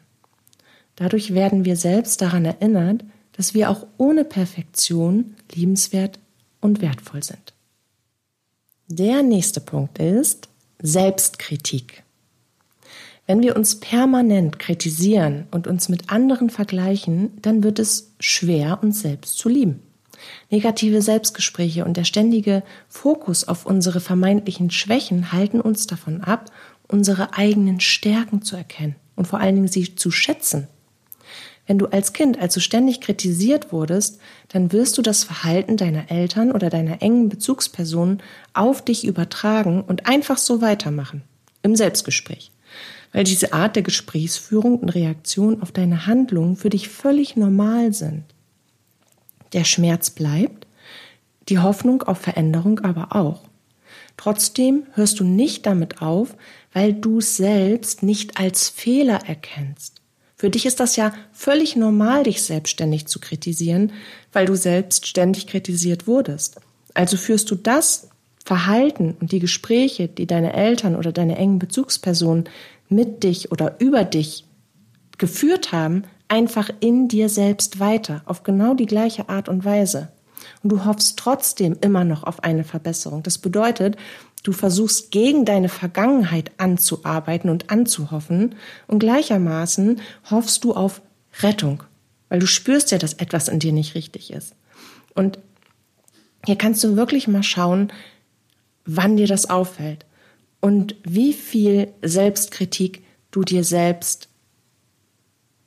Dadurch 0.97 1.35
werden 1.35 1.65
wir 1.65 1.77
selbst 1.77 2.21
daran 2.21 2.45
erinnert, 2.45 3.05
dass 3.33 3.55
wir 3.55 3.71
auch 3.71 3.87
ohne 3.97 4.25
Perfektion 4.25 5.35
liebenswert 5.55 6.19
und 6.61 6.83
wertvoll 6.83 7.23
sind. 7.23 7.55
Der 8.87 9.23
nächste 9.23 9.61
Punkt 9.61 9.99
ist 9.99 10.49
Selbstkritik. 10.83 12.03
Wenn 13.27 13.43
wir 13.43 13.55
uns 13.55 13.79
permanent 13.79 14.59
kritisieren 14.59 15.47
und 15.53 15.69
uns 15.69 15.89
mit 15.89 16.11
anderen 16.11 16.51
vergleichen, 16.51 17.31
dann 17.43 17.63
wird 17.63 17.79
es 17.79 18.13
schwer, 18.19 18.81
uns 18.83 19.03
selbst 19.03 19.39
zu 19.39 19.49
lieben. 19.49 19.81
Negative 20.51 21.01
Selbstgespräche 21.01 21.85
und 21.85 21.97
der 21.97 22.05
ständige 22.05 22.63
Fokus 22.89 23.47
auf 23.47 23.67
unsere 23.67 24.01
vermeintlichen 24.01 24.71
Schwächen 24.71 25.33
halten 25.33 25.61
uns 25.61 25.87
davon 25.87 26.23
ab, 26.23 26.51
unsere 26.89 27.35
eigenen 27.35 27.81
Stärken 27.81 28.43
zu 28.43 28.57
erkennen 28.57 28.97
und 29.17 29.29
vor 29.29 29.41
allen 29.41 29.55
Dingen 29.55 29.69
sie 29.69 29.95
zu 29.95 30.11
schätzen. 30.11 30.67
Wenn 31.67 31.79
du 31.79 31.87
als 31.87 32.13
Kind 32.13 32.41
also 32.41 32.59
ständig 32.59 33.01
kritisiert 33.01 33.73
wurdest, 33.73 34.19
dann 34.49 34.73
wirst 34.73 34.99
du 34.99 35.03
das 35.03 35.23
Verhalten 35.23 35.77
deiner 35.77 36.11
Eltern 36.11 36.51
oder 36.51 36.69
deiner 36.69 37.01
engen 37.01 37.29
Bezugspersonen 37.29 38.21
auf 38.53 38.85
dich 38.85 39.05
übertragen 39.05 39.83
und 39.83 40.07
einfach 40.07 40.39
so 40.39 40.61
weitermachen. 40.61 41.23
Im 41.63 41.77
Selbstgespräch 41.77 42.51
weil 43.13 43.25
diese 43.25 43.53
Art 43.53 43.77
der 43.77 43.83
Gesprächsführung 43.83 44.79
und 44.79 44.91
Reaktion 44.91 45.63
auf 45.63 45.73
deine 45.73 46.07
Handlungen 46.07 46.57
für 46.57 46.71
dich 46.71 46.89
völlig 46.89 47.37
normal 47.37 47.93
sind. 47.93 48.25
Der 49.53 49.65
Schmerz 49.65 50.11
bleibt, 50.11 50.67
die 51.49 51.59
Hoffnung 51.59 52.03
auf 52.03 52.19
Veränderung 52.19 52.81
aber 52.81 53.15
auch. 53.17 53.43
Trotzdem 54.17 54.85
hörst 54.93 55.19
du 55.21 55.25
nicht 55.25 55.67
damit 55.67 56.03
auf, 56.03 56.37
weil 56.73 56.93
du 56.93 57.19
es 57.19 57.37
selbst 57.37 58.03
nicht 58.03 58.39
als 58.39 58.69
Fehler 58.69 59.21
erkennst. 59.27 60.01
Für 60.37 60.51
dich 60.51 60.65
ist 60.65 60.81
das 60.81 60.97
ja 60.97 61.13
völlig 61.33 61.77
normal, 61.77 62.23
dich 62.23 62.43
selbstständig 62.43 63.07
zu 63.07 63.19
kritisieren, 63.19 63.93
weil 64.33 64.47
du 64.47 64.57
selbst 64.57 65.07
ständig 65.07 65.47
kritisiert 65.47 66.07
wurdest. 66.07 66.61
Also 66.95 67.17
führst 67.17 67.51
du 67.51 67.57
das 67.57 68.09
Verhalten 68.45 69.17
und 69.21 69.33
die 69.33 69.39
Gespräche, 69.39 70.09
die 70.09 70.27
deine 70.27 70.55
Eltern 70.55 70.97
oder 70.97 71.13
deine 71.13 71.37
engen 71.37 71.59
Bezugspersonen 71.59 72.49
mit 72.89 73.23
dich 73.23 73.53
oder 73.53 73.77
über 73.81 74.05
dich 74.05 74.45
geführt 75.19 75.73
haben, 75.73 76.05
einfach 76.31 76.71
in 76.81 77.09
dir 77.09 77.29
selbst 77.29 77.81
weiter, 77.81 78.23
auf 78.25 78.43
genau 78.45 78.75
die 78.75 78.87
gleiche 78.87 79.29
Art 79.29 79.49
und 79.49 79.65
Weise. 79.65 80.09
Und 80.63 80.71
du 80.71 80.85
hoffst 80.85 81.19
trotzdem 81.19 81.77
immer 81.81 82.05
noch 82.05 82.25
auf 82.25 82.45
eine 82.45 82.65
Verbesserung. 82.65 83.23
Das 83.23 83.39
bedeutet, 83.39 83.97
du 84.43 84.53
versuchst 84.53 85.11
gegen 85.11 85.45
deine 85.45 85.69
Vergangenheit 85.69 86.53
anzuarbeiten 86.57 87.51
und 87.51 87.71
anzuhoffen 87.71 88.55
und 88.87 89.01
gleichermaßen 89.01 90.01
hoffst 90.31 90.65
du 90.65 90.75
auf 90.75 91.03
Rettung, 91.43 91.83
weil 92.29 92.39
du 92.39 92.47
spürst 92.47 92.91
ja, 92.91 92.99
dass 92.99 93.15
etwas 93.15 93.49
in 93.49 93.59
dir 93.59 93.73
nicht 93.73 93.95
richtig 93.95 94.33
ist. 94.33 94.55
Und 95.15 95.39
hier 96.47 96.57
kannst 96.57 96.83
du 96.85 96.97
wirklich 96.97 97.29
mal 97.29 97.43
schauen, 97.43 97.93
wann 98.87 99.17
dir 99.17 99.27
das 99.27 99.51
auffällt 99.51 100.07
und 100.61 100.95
wie 101.05 101.33
viel 101.33 101.89
Selbstkritik 102.03 103.03
du 103.31 103.43
dir 103.43 103.65
selbst 103.65 104.30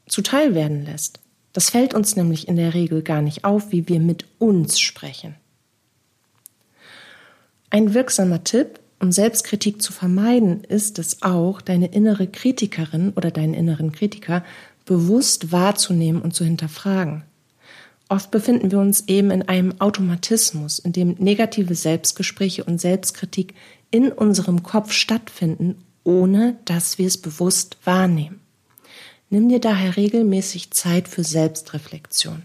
zuteil 0.07 0.55
werden 0.55 0.85
lässt. 0.85 1.19
Das 1.53 1.69
fällt 1.69 1.93
uns 1.93 2.15
nämlich 2.15 2.47
in 2.47 2.55
der 2.55 2.73
Regel 2.73 3.03
gar 3.03 3.21
nicht 3.21 3.45
auf, 3.45 3.71
wie 3.71 3.87
wir 3.87 3.99
mit 3.99 4.25
uns 4.39 4.79
sprechen. 4.79 5.35
Ein 7.69 7.93
wirksamer 7.93 8.43
Tipp, 8.43 8.79
um 8.99 9.11
Selbstkritik 9.11 9.81
zu 9.81 9.93
vermeiden, 9.93 10.63
ist 10.63 10.99
es 10.99 11.21
auch, 11.23 11.61
deine 11.61 11.87
innere 11.87 12.27
Kritikerin 12.27 13.13
oder 13.15 13.31
deinen 13.31 13.53
inneren 13.53 13.91
Kritiker 13.91 14.43
bewusst 14.85 15.51
wahrzunehmen 15.51 16.21
und 16.21 16.33
zu 16.33 16.43
hinterfragen. 16.43 17.23
Oft 18.09 18.31
befinden 18.31 18.71
wir 18.71 18.79
uns 18.79 19.07
eben 19.07 19.31
in 19.31 19.41
einem 19.43 19.79
Automatismus, 19.79 20.77
in 20.79 20.91
dem 20.91 21.15
negative 21.17 21.73
Selbstgespräche 21.73 22.63
und 22.63 22.79
Selbstkritik 22.79 23.55
in 23.91 24.11
unserem 24.11 24.61
Kopf 24.63 24.91
stattfinden, 24.91 25.83
ohne 26.03 26.57
dass 26.65 26.97
wir 26.97 27.07
es 27.07 27.17
bewusst 27.17 27.77
wahrnehmen. 27.85 28.42
Nimm 29.33 29.49
dir 29.49 29.59
daher 29.59 29.97
regelmäßig 29.97 30.69
Zeit 30.69 31.07
für 31.07 31.23
Selbstreflexion. 31.23 32.43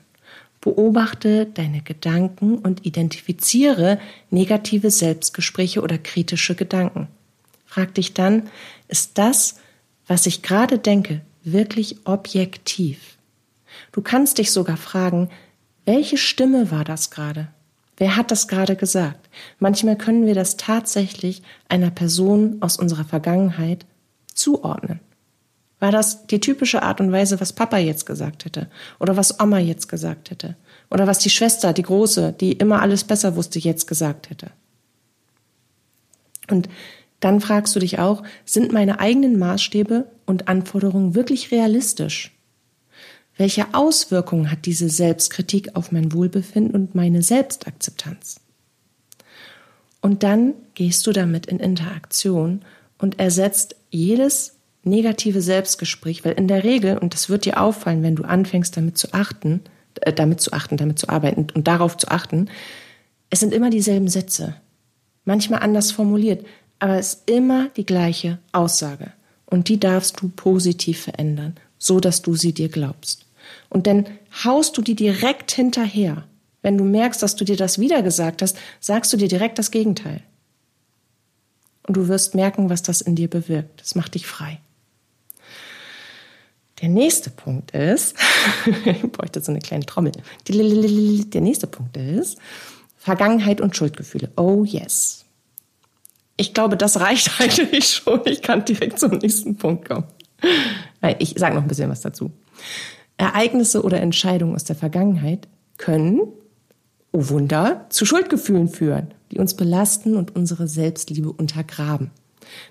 Beobachte 0.63 1.45
deine 1.45 1.83
Gedanken 1.83 2.57
und 2.57 2.87
identifiziere 2.87 4.01
negative 4.31 4.91
Selbstgespräche 4.91 5.83
oder 5.83 5.99
kritische 5.99 6.55
Gedanken. 6.55 7.09
Frag 7.67 7.93
dich 7.93 8.15
dann, 8.15 8.49
ist 8.89 9.19
das, 9.19 9.57
was 10.07 10.25
ich 10.25 10.41
gerade 10.41 10.79
denke, 10.79 11.21
wirklich 11.45 12.07
objektiv? 12.07 13.19
Du 13.93 14.01
kannst 14.01 14.39
dich 14.39 14.51
sogar 14.51 14.79
fragen, 14.79 15.29
welche 15.85 16.17
Stimme 16.17 16.71
war 16.71 16.85
das 16.85 17.11
gerade? 17.11 17.49
Wer 17.99 18.17
hat 18.17 18.31
das 18.31 18.49
gerade 18.49 18.77
gesagt? 18.77 19.29
Manchmal 19.59 19.99
können 19.99 20.25
wir 20.25 20.35
das 20.35 20.57
tatsächlich 20.57 21.43
einer 21.69 21.91
Person 21.91 22.57
aus 22.63 22.79
unserer 22.79 23.05
Vergangenheit 23.05 23.85
zuordnen. 24.33 25.01
War 25.81 25.93
das 25.93 26.27
die 26.27 26.41
typische 26.41 26.83
Art 26.83 27.01
und 27.01 27.13
Weise, 27.13 27.41
was 27.41 27.53
Papa 27.53 27.79
jetzt 27.79 28.05
gesagt 28.05 28.45
hätte? 28.45 28.69
Oder 28.99 29.17
was 29.17 29.39
Oma 29.41 29.59
jetzt 29.59 29.89
gesagt 29.89 30.31
hätte? 30.31 30.57
Oder 30.91 31.07
was 31.07 31.19
die 31.21 31.31
Schwester, 31.31 31.73
die 31.73 31.83
Große, 31.83 32.35
die 32.39 32.53
immer 32.53 32.83
alles 32.83 33.05
besser 33.05 33.37
wusste, 33.37 33.59
jetzt 33.59 33.87
gesagt 33.87 34.31
hätte? 34.31 34.51
Und 36.51 36.69
dann 37.21 37.41
fragst 37.41 37.75
du 37.77 37.81
dich 37.81 37.99
auch, 37.99 38.23
sind 38.45 38.73
meine 38.73 39.01
eigenen 39.01 39.39
Maßstäbe 39.39 40.11
und 40.27 40.49
Anforderungen 40.49 41.15
wirklich 41.15 41.51
realistisch? 41.51 42.35
Welche 43.37 43.73
Auswirkungen 43.73 44.51
hat 44.51 44.67
diese 44.67 44.89
Selbstkritik 44.89 45.77
auf 45.77 45.93
mein 45.93 46.13
Wohlbefinden 46.13 46.75
und 46.75 46.95
meine 46.95 47.23
Selbstakzeptanz? 47.23 48.41
Und 50.01 50.23
dann 50.23 50.55
gehst 50.75 51.07
du 51.07 51.13
damit 51.13 51.47
in 51.47 51.61
Interaktion 51.61 52.63
und 52.99 53.21
ersetzt 53.21 53.77
jedes 53.91 54.58
negative 54.85 55.41
Selbstgespräch, 55.43 56.25
weil 56.25 56.33
in 56.33 56.49
der 56.49 56.65
Regel, 56.65 56.99
und 56.99 57.15
das 57.15 57.29
wird 57.29 57.45
dir 57.45 57.61
auffallen, 57.61 58.03
wenn 58.03 58.17
du 58.17 58.25
anfängst 58.25 58.77
damit 58.77 58.97
zu 58.97 59.13
achten, 59.13 59.61
äh, 60.01 60.13
damit 60.13 60.41
zu 60.41 60.53
achten, 60.53 60.77
damit 60.77 60.99
zu 60.99 61.09
arbeiten 61.09 61.47
und 61.55 61.69
darauf 61.69 61.97
zu 61.97 62.09
achten, 62.09 62.49
es 63.31 63.41
sind 63.41 63.53
immer 63.53 63.71
dieselben 63.71 64.09
Sätze. 64.09 64.57
Manchmal 65.25 65.61
anders 65.61 65.91
formuliert, 65.91 66.47
aber 66.79 66.99
es 66.99 67.15
ist 67.15 67.31
immer 67.31 67.69
die 67.77 67.85
gleiche 67.85 68.39
Aussage. 68.53 69.13
Und 69.47 69.69
die 69.69 69.81
darfst 69.81 70.21
du 70.21 70.29
positiv 70.29 71.03
verändern, 71.03 71.57
so 71.79 72.01
dass 72.01 72.23
du 72.23 72.35
sie 72.35 72.53
dir 72.53 72.69
glaubst. 72.69 73.27
Und 73.69 73.87
dann 73.87 74.07
haust 74.45 74.77
du 74.77 74.83
die 74.83 74.95
direkt 74.95 75.51
hinterher. 75.51 76.25
Wenn 76.63 76.77
du 76.77 76.85
merkst, 76.85 77.23
dass 77.23 77.37
du 77.37 77.45
dir 77.45 77.57
das 77.57 77.79
wieder 77.79 78.03
gesagt 78.03 78.43
hast, 78.43 78.57
sagst 78.81 79.13
du 79.13 79.17
dir 79.17 79.29
direkt 79.29 79.59
das 79.59 79.71
Gegenteil. 79.71 80.23
Und 81.87 81.97
du 81.97 82.09
wirst 82.09 82.35
merken, 82.35 82.69
was 82.69 82.83
das 82.83 83.01
in 83.01 83.15
dir 83.15 83.29
bewirkt. 83.29 83.81
Das 83.81 83.95
macht 83.95 84.15
dich 84.15 84.27
frei. 84.27 84.61
Der 86.81 86.89
nächste 86.89 87.31
Punkt 87.31 87.73
ist, 87.73 88.15
ich 88.85 89.03
bräuchte 89.13 89.41
so 89.41 89.51
eine 89.51 89.61
kleine 89.61 89.85
Trommel. 89.85 90.13
Der 90.47 91.41
nächste 91.41 91.67
Punkt 91.67 91.97
ist 91.97 92.39
Vergangenheit 92.97 93.61
und 93.61 93.77
Schuldgefühle. 93.77 94.31
Oh 94.37 94.65
yes. 94.65 95.25
Ich 96.37 96.55
glaube, 96.55 96.77
das 96.77 97.01
reicht 97.01 97.31
eigentlich 97.41 97.89
schon. 97.89 98.21
Ich 98.27 98.43
kann 98.43 98.65
direkt 98.65 98.99
zum 98.99 99.13
nächsten 99.13 99.57
Punkt 99.57 99.89
kommen. 99.89 100.05
Ich 101.19 101.35
sage 101.37 101.55
noch 101.55 101.63
ein 101.63 101.69
bisschen 101.69 101.91
was 101.91 102.01
dazu. 102.01 102.31
Ereignisse 103.17 103.83
oder 103.83 104.01
Entscheidungen 104.01 104.55
aus 104.55 104.65
der 104.65 104.77
Vergangenheit 104.77 105.49
können, 105.77 106.21
oh 107.13 107.29
Wunder, 107.29 107.87
zu 107.89 108.05
Schuldgefühlen 108.05 108.69
führen, 108.69 109.15
die 109.33 109.39
uns 109.39 109.55
belasten 109.55 110.17
und 110.17 110.37
unsere 110.37 110.69
Selbstliebe 110.69 111.33
untergraben. 111.33 112.11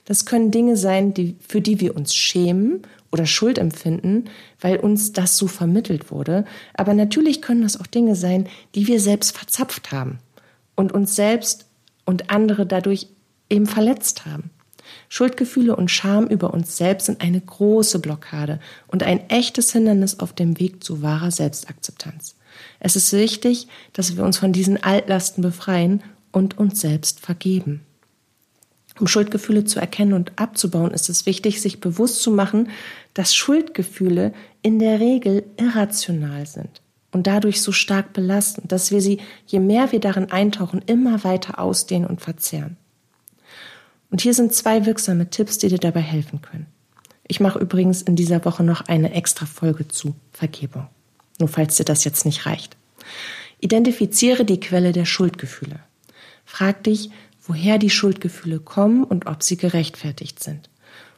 Das 0.05 0.25
können 0.25 0.51
Dinge 0.51 0.77
sein, 0.77 1.13
die, 1.13 1.35
für 1.45 1.61
die 1.61 1.79
wir 1.79 1.95
uns 1.95 2.15
schämen 2.15 2.81
oder 3.11 3.25
Schuld 3.25 3.57
empfinden, 3.57 4.25
weil 4.59 4.77
uns 4.77 5.13
das 5.13 5.37
so 5.37 5.47
vermittelt 5.47 6.11
wurde. 6.11 6.45
Aber 6.73 6.93
natürlich 6.93 7.41
können 7.41 7.61
das 7.61 7.79
auch 7.79 7.87
Dinge 7.87 8.15
sein, 8.15 8.47
die 8.75 8.87
wir 8.87 8.99
selbst 8.99 9.37
verzapft 9.37 9.91
haben 9.91 10.19
und 10.75 10.91
uns 10.91 11.15
selbst 11.15 11.65
und 12.05 12.29
andere 12.29 12.65
dadurch 12.65 13.07
eben 13.49 13.65
verletzt 13.65 14.25
haben. 14.25 14.51
Schuldgefühle 15.09 15.75
und 15.75 15.91
Scham 15.91 16.27
über 16.27 16.53
uns 16.53 16.77
selbst 16.77 17.05
sind 17.05 17.21
eine 17.21 17.41
große 17.41 17.99
Blockade 17.99 18.59
und 18.87 19.03
ein 19.03 19.29
echtes 19.29 19.71
Hindernis 19.71 20.19
auf 20.19 20.33
dem 20.33 20.59
Weg 20.59 20.83
zu 20.83 21.01
wahrer 21.01 21.31
Selbstakzeptanz. 21.31 22.35
Es 22.79 22.95
ist 22.95 23.13
wichtig, 23.13 23.67
dass 23.93 24.15
wir 24.15 24.23
uns 24.23 24.37
von 24.37 24.53
diesen 24.53 24.81
Altlasten 24.81 25.41
befreien 25.41 26.03
und 26.31 26.57
uns 26.57 26.81
selbst 26.81 27.19
vergeben. 27.19 27.81
Um 28.99 29.07
Schuldgefühle 29.07 29.65
zu 29.65 29.79
erkennen 29.79 30.13
und 30.13 30.31
abzubauen, 30.37 30.91
ist 30.91 31.09
es 31.09 31.25
wichtig, 31.25 31.61
sich 31.61 31.79
bewusst 31.79 32.21
zu 32.21 32.31
machen, 32.31 32.69
dass 33.13 33.35
Schuldgefühle 33.35 34.33
in 34.61 34.79
der 34.79 34.99
Regel 34.99 35.43
irrational 35.57 36.45
sind 36.45 36.81
und 37.11 37.27
dadurch 37.27 37.61
so 37.61 37.71
stark 37.71 38.13
belasten, 38.13 38.67
dass 38.67 38.91
wir 38.91 39.01
sie, 39.01 39.19
je 39.45 39.59
mehr 39.59 39.91
wir 39.91 39.99
darin 39.99 40.31
eintauchen, 40.31 40.81
immer 40.85 41.23
weiter 41.23 41.59
ausdehnen 41.59 42.07
und 42.07 42.21
verzehren. 42.21 42.77
Und 44.09 44.21
hier 44.21 44.33
sind 44.33 44.53
zwei 44.53 44.85
wirksame 44.85 45.29
Tipps, 45.29 45.57
die 45.57 45.67
dir 45.67 45.79
dabei 45.79 46.01
helfen 46.01 46.41
können. 46.41 46.67
Ich 47.27 47.39
mache 47.39 47.59
übrigens 47.59 48.01
in 48.01 48.15
dieser 48.15 48.45
Woche 48.45 48.63
noch 48.63 48.81
eine 48.87 49.13
extra 49.13 49.45
Folge 49.45 49.87
zu 49.87 50.15
Vergebung. 50.31 50.87
Nur 51.39 51.49
falls 51.49 51.75
dir 51.75 51.83
das 51.83 52.03
jetzt 52.03 52.25
nicht 52.25 52.45
reicht. 52.45 52.77
Identifiziere 53.59 54.45
die 54.45 54.59
Quelle 54.59 54.91
der 54.91 55.05
Schuldgefühle. 55.05 55.79
Frag 56.45 56.83
dich, 56.83 57.09
woher 57.47 57.77
die 57.77 57.89
Schuldgefühle 57.89 58.59
kommen 58.59 59.03
und 59.03 59.25
ob 59.25 59.43
sie 59.43 59.57
gerechtfertigt 59.57 60.43
sind. 60.43 60.69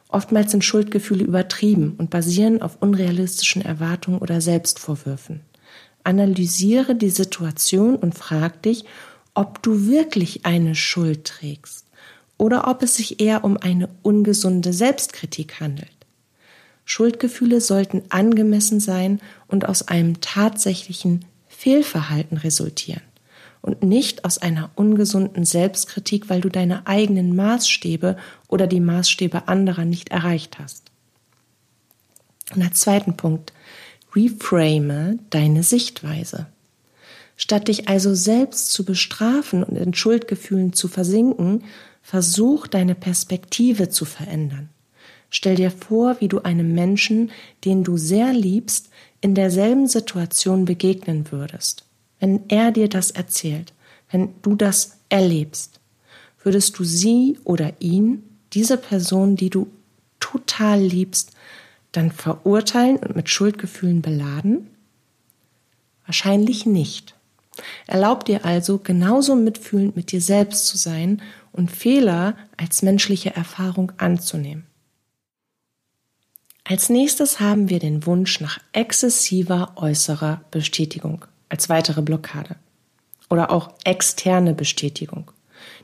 Oftmals 0.08 0.50
sind 0.50 0.64
Schuldgefühle 0.64 1.24
übertrieben 1.24 1.94
und 1.98 2.10
basieren 2.10 2.62
auf 2.62 2.78
unrealistischen 2.80 3.62
Erwartungen 3.62 4.18
oder 4.18 4.40
Selbstvorwürfen. 4.40 5.40
Analysiere 6.02 6.94
die 6.94 7.10
Situation 7.10 7.96
und 7.96 8.16
frag 8.16 8.62
dich, 8.62 8.84
ob 9.34 9.62
du 9.62 9.86
wirklich 9.86 10.46
eine 10.46 10.74
Schuld 10.74 11.24
trägst 11.24 11.86
oder 12.38 12.66
ob 12.68 12.82
es 12.82 12.96
sich 12.96 13.20
eher 13.20 13.44
um 13.44 13.56
eine 13.56 13.88
ungesunde 14.02 14.72
Selbstkritik 14.72 15.60
handelt. 15.60 15.90
Schuldgefühle 16.84 17.60
sollten 17.60 18.02
angemessen 18.08 18.80
sein 18.80 19.20
und 19.46 19.68
aus 19.68 19.86
einem 19.86 20.20
tatsächlichen 20.20 21.24
Fehlverhalten 21.46 22.38
resultieren 22.38 23.02
und 23.62 23.82
nicht 23.82 24.24
aus 24.24 24.38
einer 24.38 24.70
ungesunden 24.74 25.44
Selbstkritik, 25.44 26.30
weil 26.30 26.40
du 26.40 26.48
deine 26.48 26.86
eigenen 26.86 27.36
Maßstäbe 27.36 28.16
oder 28.48 28.66
die 28.66 28.80
Maßstäbe 28.80 29.48
anderer 29.48 29.84
nicht 29.84 30.10
erreicht 30.10 30.58
hast. 30.58 30.90
Und 32.54 32.62
als 32.62 32.80
zweiten 32.80 33.16
Punkt, 33.16 33.52
reframe 34.14 35.18
deine 35.30 35.62
Sichtweise. 35.62 36.46
Statt 37.36 37.68
dich 37.68 37.88
also 37.88 38.14
selbst 38.14 38.72
zu 38.72 38.84
bestrafen 38.84 39.62
und 39.62 39.76
in 39.76 39.94
Schuldgefühlen 39.94 40.72
zu 40.72 40.88
versinken, 40.88 41.64
versuch 42.02 42.66
deine 42.66 42.94
Perspektive 42.94 43.88
zu 43.88 44.04
verändern. 44.04 44.68
Stell 45.30 45.54
dir 45.54 45.70
vor, 45.70 46.20
wie 46.20 46.28
du 46.28 46.40
einem 46.40 46.74
Menschen, 46.74 47.30
den 47.64 47.84
du 47.84 47.96
sehr 47.96 48.32
liebst, 48.32 48.90
in 49.20 49.34
derselben 49.34 49.86
Situation 49.86 50.64
begegnen 50.64 51.30
würdest. 51.30 51.84
Wenn 52.20 52.48
er 52.48 52.70
dir 52.70 52.88
das 52.88 53.10
erzählt, 53.10 53.72
wenn 54.10 54.34
du 54.42 54.54
das 54.54 54.98
erlebst, 55.08 55.80
würdest 56.42 56.78
du 56.78 56.84
sie 56.84 57.38
oder 57.44 57.72
ihn, 57.80 58.22
diese 58.52 58.76
Person, 58.76 59.36
die 59.36 59.50
du 59.50 59.68
total 60.20 60.80
liebst, 60.80 61.32
dann 61.92 62.12
verurteilen 62.12 62.98
und 62.98 63.16
mit 63.16 63.28
Schuldgefühlen 63.28 64.02
beladen? 64.02 64.68
Wahrscheinlich 66.06 66.66
nicht. 66.66 67.14
Erlaub 67.86 68.24
dir 68.24 68.44
also, 68.44 68.78
genauso 68.78 69.34
mitfühlend 69.34 69.96
mit 69.96 70.12
dir 70.12 70.20
selbst 70.20 70.66
zu 70.66 70.76
sein 70.76 71.22
und 71.52 71.70
Fehler 71.70 72.36
als 72.56 72.82
menschliche 72.82 73.34
Erfahrung 73.34 73.92
anzunehmen. 73.98 74.66
Als 76.64 76.88
nächstes 76.88 77.40
haben 77.40 77.68
wir 77.68 77.80
den 77.80 78.06
Wunsch 78.06 78.40
nach 78.40 78.60
exzessiver 78.72 79.72
äußerer 79.76 80.42
Bestätigung 80.50 81.24
als 81.50 81.68
weitere 81.68 82.00
Blockade 82.00 82.56
oder 83.28 83.50
auch 83.50 83.70
externe 83.84 84.54
Bestätigung. 84.54 85.30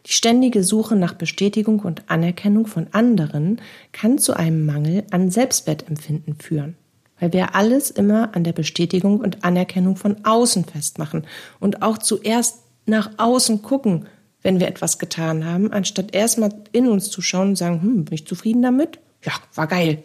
Die 0.06 0.12
ständige 0.12 0.64
Suche 0.64 0.96
nach 0.96 1.14
Bestätigung 1.14 1.80
und 1.80 2.10
Anerkennung 2.10 2.66
von 2.66 2.86
anderen 2.92 3.60
kann 3.92 4.18
zu 4.18 4.34
einem 4.34 4.64
Mangel 4.64 5.04
an 5.10 5.30
Selbstwertempfinden 5.30 6.36
führen, 6.36 6.76
weil 7.20 7.32
wir 7.32 7.54
alles 7.54 7.90
immer 7.90 8.34
an 8.34 8.44
der 8.44 8.52
Bestätigung 8.52 9.20
und 9.20 9.44
Anerkennung 9.44 9.96
von 9.96 10.24
außen 10.24 10.64
festmachen 10.64 11.26
und 11.60 11.82
auch 11.82 11.98
zuerst 11.98 12.60
nach 12.86 13.10
außen 13.18 13.62
gucken, 13.62 14.06
wenn 14.42 14.60
wir 14.60 14.68
etwas 14.68 14.98
getan 14.98 15.44
haben, 15.44 15.72
anstatt 15.72 16.14
erstmal 16.14 16.54
in 16.72 16.88
uns 16.88 17.10
zu 17.10 17.20
schauen 17.20 17.48
und 17.48 17.56
sagen, 17.56 17.82
hm, 17.82 18.04
bin 18.04 18.14
ich 18.14 18.26
zufrieden 18.26 18.62
damit? 18.62 19.00
Ja, 19.24 19.32
war 19.54 19.66
geil. 19.66 20.04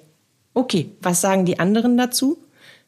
Okay, 0.54 0.91
was 1.02 1.21
sagen 1.21 1.45
die 1.45 1.60
anderen 1.60 1.95
dazu? 1.95 2.39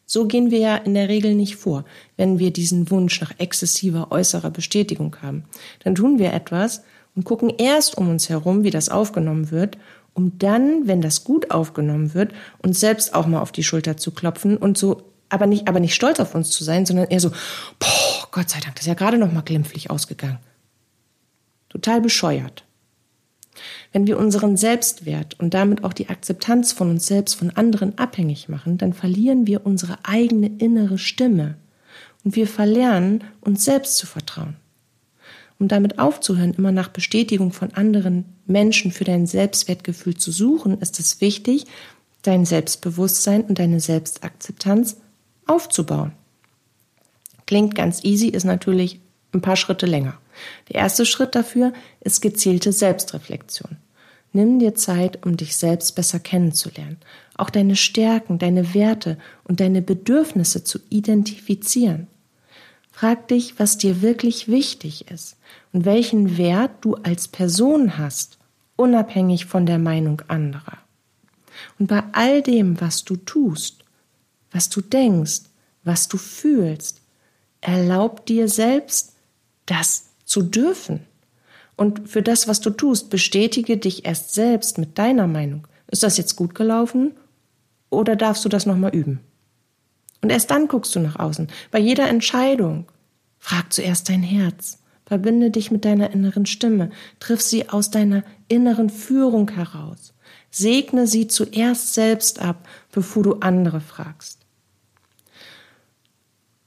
So 0.06 0.26
gehen 0.26 0.52
wir 0.52 0.60
ja 0.60 0.76
in 0.76 0.94
der 0.94 1.10
Regel 1.10 1.34
nicht 1.34 1.56
vor, 1.56 1.86
wenn 2.18 2.40
wir 2.40 2.52
diesen 2.52 2.90
Wunsch 2.92 3.22
nach 3.22 3.34
exzessiver 3.38 4.12
äußerer 4.12 4.52
Bestätigung 4.52 5.16
haben. 5.22 5.46
Dann 5.84 5.96
tun 5.96 6.20
wir 6.20 6.34
etwas, 6.34 6.84
und 7.16 7.26
gucken 7.26 7.52
erst 7.58 7.98
um 7.98 8.10
uns 8.10 8.30
herum, 8.30 8.64
wie 8.64 8.70
das 8.70 8.90
aufgenommen 8.90 9.52
wird, 9.52 9.78
um 10.14 10.38
dann, 10.38 10.88
wenn 10.88 11.02
das 11.02 11.24
gut 11.24 11.52
aufgenommen 11.52 12.14
wird, 12.14 12.34
uns 12.60 12.80
selbst 12.80 13.14
auch 13.14 13.26
mal 13.26 13.42
auf 13.42 13.52
die 13.52 13.64
Schulter 13.64 13.98
zu 13.98 14.12
klopfen 14.12 14.58
und 14.58 14.78
so, 14.78 15.04
aber 15.30 15.48
nicht, 15.48 15.68
aber 15.68 15.80
nicht 15.80 15.96
stolz 15.96 16.20
auf 16.20 16.36
uns 16.36 16.52
zu 16.52 16.64
sein, 16.64 16.86
sondern 16.86 17.08
eher 17.10 17.20
so, 17.20 17.32
boah, 17.80 18.28
Gott 18.32 18.50
sei 18.50 18.60
Dank, 18.60 18.76
das 18.76 18.84
ist 18.84 18.88
ja 18.88 18.94
gerade 18.94 19.18
noch 19.18 19.32
mal 19.32 19.42
glimpflich 19.42 19.90
ausgegangen. 19.90 20.40
Total 21.70 22.02
bescheuert. 22.02 22.64
Wenn 23.94 24.08
wir 24.08 24.18
unseren 24.18 24.58
Selbstwert 24.58 25.40
und 25.40 25.54
damit 25.54 25.84
auch 25.84 25.94
die 25.94 26.10
Akzeptanz 26.10 26.74
von 26.74 26.90
uns 26.90 27.08
selbst 27.08 27.36
von 27.36 27.52
anderen 27.52 27.98
abhängig 27.98 28.50
machen, 28.50 28.78
dann 28.78 28.94
verlieren 28.94 29.48
wir 29.48 29.66
unsere 29.66 30.00
eigene 30.04 30.48
innere 30.48 30.98
Stimme 30.98 31.56
und 32.26 32.36
wir 32.36 32.48
verlernen, 32.48 33.24
uns 33.40 33.64
selbst 33.64 33.98
zu 33.98 34.06
vertrauen 34.06 34.56
um 35.64 35.70
damit 35.70 35.98
aufzuhören, 35.98 36.54
immer 36.54 36.74
nach 36.74 36.90
Bestätigung 36.90 37.54
von 37.54 37.74
anderen 37.74 38.26
Menschen 38.46 38.92
für 38.92 39.06
dein 39.06 39.28
Selbstwertgefühl 39.28 40.18
zu 40.18 40.32
suchen, 40.32 40.80
ist 40.82 41.00
es 41.00 41.22
wichtig, 41.22 41.66
dein 42.22 42.46
Selbstbewusstsein 42.46 43.44
und 43.44 43.60
deine 43.60 43.80
Selbstakzeptanz 43.80 44.98
aufzubauen. 45.46 46.12
Klingt 47.46 47.76
ganz 47.76 48.04
easy, 48.04 48.28
ist 48.28 48.44
natürlich 48.44 49.00
ein 49.34 49.42
paar 49.42 49.56
Schritte 49.56 49.86
länger. 49.86 50.18
Der 50.68 50.82
erste 50.82 51.06
Schritt 51.06 51.34
dafür 51.34 51.72
ist 52.02 52.22
gezielte 52.22 52.74
Selbstreflexion. 52.74 53.78
Nimm 54.34 54.58
dir 54.58 54.74
Zeit, 54.74 55.26
um 55.26 55.38
dich 55.38 55.56
selbst 55.56 55.96
besser 55.96 56.20
kennenzulernen, 56.20 56.98
auch 57.36 57.52
deine 57.52 57.76
Stärken, 57.76 58.40
deine 58.40 58.74
Werte 58.74 59.18
und 59.44 59.60
deine 59.60 59.84
Bedürfnisse 59.84 60.64
zu 60.64 60.80
identifizieren. 60.90 62.08
Frag 62.92 63.28
dich, 63.28 63.60
was 63.60 63.78
dir 63.78 64.02
wirklich 64.02 64.48
wichtig 64.48 65.10
ist 65.10 65.38
und 65.72 65.86
welchen 65.86 66.38
Wert 66.38 66.72
du 66.82 66.96
als 66.96 67.28
Person 67.28 67.98
hast, 67.98 68.38
unabhängig 68.76 69.46
von 69.46 69.66
der 69.66 69.80
Meinung 69.80 70.22
anderer. 70.28 70.80
Und 71.78 71.88
bei 71.88 72.04
all 72.12 72.42
dem, 72.42 72.82
was 72.82 73.04
du 73.04 73.16
tust, 73.16 73.84
was 74.52 74.70
du 74.70 74.82
denkst, 74.82 75.42
was 75.84 76.08
du 76.08 76.18
fühlst, 76.18 77.02
erlaub 77.62 78.26
dir 78.26 78.48
selbst, 78.48 79.14
das 79.66 80.10
zu 80.26 80.42
dürfen. 80.42 81.02
Und 81.76 82.10
für 82.10 82.22
das, 82.22 82.48
was 82.48 82.62
du 82.62 82.70
tust, 82.70 83.10
bestätige 83.10 83.78
dich 83.78 84.06
erst 84.06 84.34
selbst 84.34 84.78
mit 84.78 84.98
deiner 84.98 85.28
Meinung. 85.28 85.68
Ist 85.90 86.04
das 86.04 86.18
jetzt 86.18 86.36
gut 86.36 86.56
gelaufen 86.56 87.14
oder 87.90 88.16
darfst 88.16 88.46
du 88.46 88.50
das 88.50 88.66
nochmal 88.66 88.96
üben? 88.96 89.20
Und 90.22 90.30
erst 90.30 90.52
dann 90.52 90.68
guckst 90.68 90.96
du 90.96 91.00
nach 91.00 91.20
außen. 91.20 91.48
Bei 91.72 91.80
jeder 91.80 92.08
Entscheidung. 92.08 92.86
Frag 93.40 93.74
zuerst 93.74 94.08
dein 94.10 94.24
Herz. 94.24 94.80
Verbinde 95.06 95.52
dich 95.52 95.70
mit 95.70 95.84
deiner 95.84 96.12
inneren 96.12 96.46
Stimme. 96.46 96.92
Triff 97.20 97.42
sie 97.42 97.70
aus 97.70 97.92
deiner 97.92 98.24
inneren 98.48 98.90
Führung 98.90 99.52
heraus. 99.52 100.14
Segne 100.50 101.08
sie 101.08 101.28
zuerst 101.28 101.94
selbst 101.94 102.40
ab, 102.40 102.68
bevor 102.92 103.24
du 103.24 103.34
andere 103.40 103.82
fragst. 103.82 104.43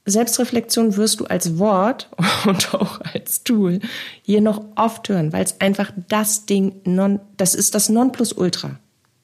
Selbstreflexion 0.09 0.95
wirst 0.95 1.19
du 1.19 1.25
als 1.25 1.59
Wort 1.59 2.09
und 2.45 2.73
auch 2.73 3.01
als 3.01 3.43
Tool 3.43 3.79
hier 4.23 4.41
noch 4.41 4.63
oft 4.75 5.09
hören, 5.09 5.33
weil 5.33 5.43
es 5.43 5.59
einfach 5.61 5.91
das 6.07 6.45
Ding, 6.45 6.81
non, 6.85 7.19
das 7.35 7.53
ist 7.53 7.75
das 7.75 7.89
Nonplusultra. 7.89 8.79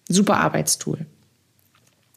Super 0.09 0.37
Arbeitstool. 0.37 1.05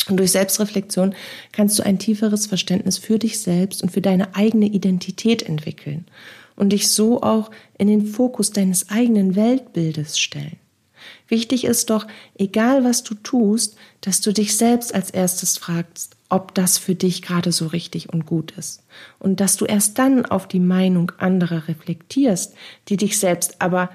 Und 0.08 0.18
durch 0.18 0.32
Selbstreflexion 0.32 1.14
kannst 1.52 1.78
du 1.78 1.82
ein 1.84 1.98
tieferes 1.98 2.46
Verständnis 2.46 2.98
für 2.98 3.18
dich 3.18 3.40
selbst 3.40 3.82
und 3.82 3.90
für 3.90 4.00
deine 4.00 4.34
eigene 4.34 4.66
Identität 4.66 5.42
entwickeln 5.42 6.06
und 6.54 6.70
dich 6.70 6.90
so 6.90 7.22
auch 7.22 7.50
in 7.78 7.88
den 7.88 8.06
Fokus 8.06 8.50
deines 8.50 8.88
eigenen 8.90 9.36
Weltbildes 9.36 10.18
stellen. 10.18 10.58
Wichtig 11.28 11.64
ist 11.64 11.90
doch, 11.90 12.06
egal 12.36 12.84
was 12.84 13.02
du 13.02 13.14
tust, 13.14 13.76
dass 14.00 14.20
du 14.20 14.32
dich 14.32 14.56
selbst 14.56 14.94
als 14.94 15.10
erstes 15.10 15.58
fragst, 15.58 16.15
ob 16.28 16.54
das 16.54 16.78
für 16.78 16.94
dich 16.94 17.22
gerade 17.22 17.52
so 17.52 17.66
richtig 17.68 18.12
und 18.12 18.26
gut 18.26 18.52
ist. 18.52 18.84
Und 19.18 19.40
dass 19.40 19.56
du 19.56 19.64
erst 19.64 19.98
dann 19.98 20.26
auf 20.26 20.48
die 20.48 20.60
Meinung 20.60 21.12
anderer 21.18 21.68
reflektierst, 21.68 22.54
die 22.88 22.96
dich 22.96 23.18
selbst 23.18 23.60
aber 23.60 23.90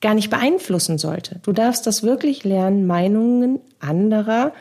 gar 0.00 0.14
nicht 0.14 0.30
beeinflussen 0.30 0.98
sollte. 0.98 1.40
Du 1.42 1.52
darfst 1.52 1.86
das 1.86 2.02
wirklich 2.02 2.44
lernen, 2.44 2.86
Meinungen 2.86 3.60
anderer 3.78 4.52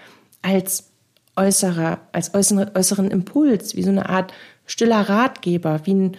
als 0.41 0.91
äußerer, 1.36 2.00
als 2.12 2.34
äußeren, 2.34 2.71
äußeren 2.76 3.12
Impuls, 3.12 3.76
wie 3.76 3.84
so 3.84 3.89
eine 3.89 4.08
Art 4.10 4.34
stiller 4.65 5.02
Ratgeber, 5.10 5.82
wie 5.86 5.93
ein, 5.93 6.17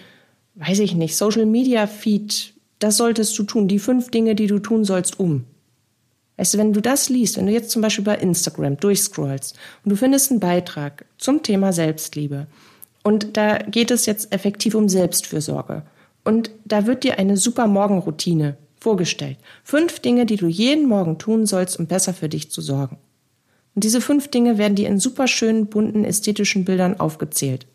weiß 0.56 0.80
ich 0.80 0.94
nicht, 0.94 1.16
Social 1.16 1.46
Media 1.46 1.86
Feed. 1.86 2.54
Das 2.78 2.96
solltest 2.96 3.38
du 3.38 3.44
tun. 3.44 3.68
Die 3.68 3.78
fünf 3.78 4.10
Dinge, 4.10 4.34
die 4.34 4.48
du 4.48 4.58
tun 4.58 4.84
sollst, 4.84 5.20
um. 5.20 5.44
Weißt 6.42 6.54
du, 6.54 6.58
wenn 6.58 6.72
du 6.72 6.82
das 6.82 7.08
liest, 7.08 7.36
wenn 7.36 7.46
du 7.46 7.52
jetzt 7.52 7.70
zum 7.70 7.82
Beispiel 7.82 8.04
bei 8.04 8.16
Instagram 8.16 8.76
durchscrollst 8.76 9.56
und 9.84 9.90
du 9.90 9.94
findest 9.94 10.32
einen 10.32 10.40
Beitrag 10.40 11.04
zum 11.16 11.44
Thema 11.44 11.72
Selbstliebe 11.72 12.48
und 13.04 13.36
da 13.36 13.58
geht 13.58 13.92
es 13.92 14.06
jetzt 14.06 14.32
effektiv 14.32 14.74
um 14.74 14.88
Selbstfürsorge 14.88 15.84
und 16.24 16.50
da 16.64 16.88
wird 16.88 17.04
dir 17.04 17.20
eine 17.20 17.36
super 17.36 17.68
Morgenroutine 17.68 18.56
vorgestellt. 18.80 19.36
Fünf 19.62 20.00
Dinge, 20.00 20.26
die 20.26 20.34
du 20.34 20.48
jeden 20.48 20.88
Morgen 20.88 21.16
tun 21.16 21.46
sollst, 21.46 21.78
um 21.78 21.86
besser 21.86 22.12
für 22.12 22.28
dich 22.28 22.50
zu 22.50 22.60
sorgen. 22.60 22.98
Und 23.76 23.84
diese 23.84 24.00
fünf 24.00 24.26
Dinge 24.26 24.58
werden 24.58 24.74
dir 24.74 24.88
in 24.88 24.98
super 24.98 25.28
schönen, 25.28 25.68
bunten, 25.68 26.04
ästhetischen 26.04 26.64
Bildern 26.64 26.98
aufgezählt. 26.98 27.68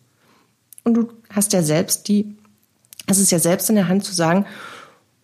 Und 0.84 0.96
du 0.96 1.08
hast 1.30 1.54
ja 1.54 1.64
selbst 1.64 2.10
die, 2.10 2.36
es 3.06 3.18
ist 3.18 3.32
ja 3.32 3.40
selbst 3.40 3.70
in 3.70 3.78
der 3.78 3.88
Hand 3.88 4.04
zu 4.04 4.14
sagen, 4.14 4.46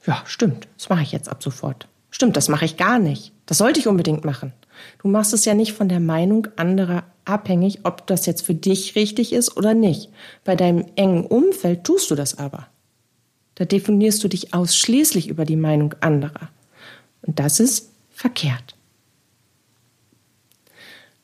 ja, 0.07 0.23
stimmt, 0.23 0.69
das 0.77 0.87
mache 0.87 1.03
ich 1.03 1.11
jetzt 1.11 1.27
ab 1.27 1.43
sofort. 1.43 1.89
Stimmt, 2.13 2.37
das 2.37 2.47
mache 2.47 2.65
ich 2.65 2.77
gar 2.77 2.99
nicht. 2.99 3.31
Das 3.47 3.57
sollte 3.57 3.79
ich 3.79 3.87
unbedingt 3.87 4.23
machen. 4.23 4.53
Du 5.01 5.07
machst 5.07 5.33
es 5.33 5.45
ja 5.45 5.55
nicht 5.55 5.73
von 5.73 5.89
der 5.89 5.99
Meinung 5.99 6.47
anderer 6.57 7.05
abhängig, 7.25 7.79
ob 7.85 8.05
das 8.05 8.27
jetzt 8.27 8.45
für 8.45 8.53
dich 8.53 8.95
richtig 8.95 9.33
ist 9.33 9.57
oder 9.57 9.73
nicht. 9.73 10.11
Bei 10.43 10.55
deinem 10.55 10.85
engen 10.95 11.25
Umfeld 11.25 11.83
tust 11.85 12.11
du 12.11 12.15
das 12.15 12.37
aber. 12.37 12.67
Da 13.55 13.65
definierst 13.65 14.23
du 14.23 14.27
dich 14.27 14.53
ausschließlich 14.53 15.27
über 15.27 15.43
die 15.43 15.55
Meinung 15.55 15.95
anderer. 16.01 16.49
Und 17.23 17.39
das 17.39 17.59
ist 17.59 17.89
verkehrt. 18.11 18.75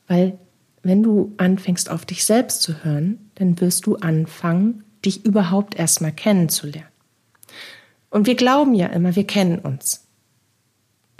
Weil 0.08 0.38
wenn 0.82 1.04
du 1.04 1.32
anfängst 1.36 1.88
auf 1.88 2.04
dich 2.04 2.24
selbst 2.24 2.62
zu 2.62 2.82
hören, 2.82 3.30
dann 3.36 3.60
wirst 3.60 3.86
du 3.86 3.94
anfangen, 3.94 4.82
dich 5.04 5.24
überhaupt 5.24 5.76
erstmal 5.76 6.10
kennenzulernen. 6.10 6.88
Und 8.10 8.26
wir 8.26 8.34
glauben 8.34 8.74
ja 8.74 8.88
immer, 8.88 9.14
wir 9.14 9.24
kennen 9.24 9.60
uns. 9.60 10.09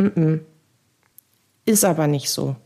Mm 0.01 0.07
-mm. 0.07 0.41
Ist 1.67 1.85
aber 1.85 2.07
nicht 2.07 2.31
so. 2.31 2.57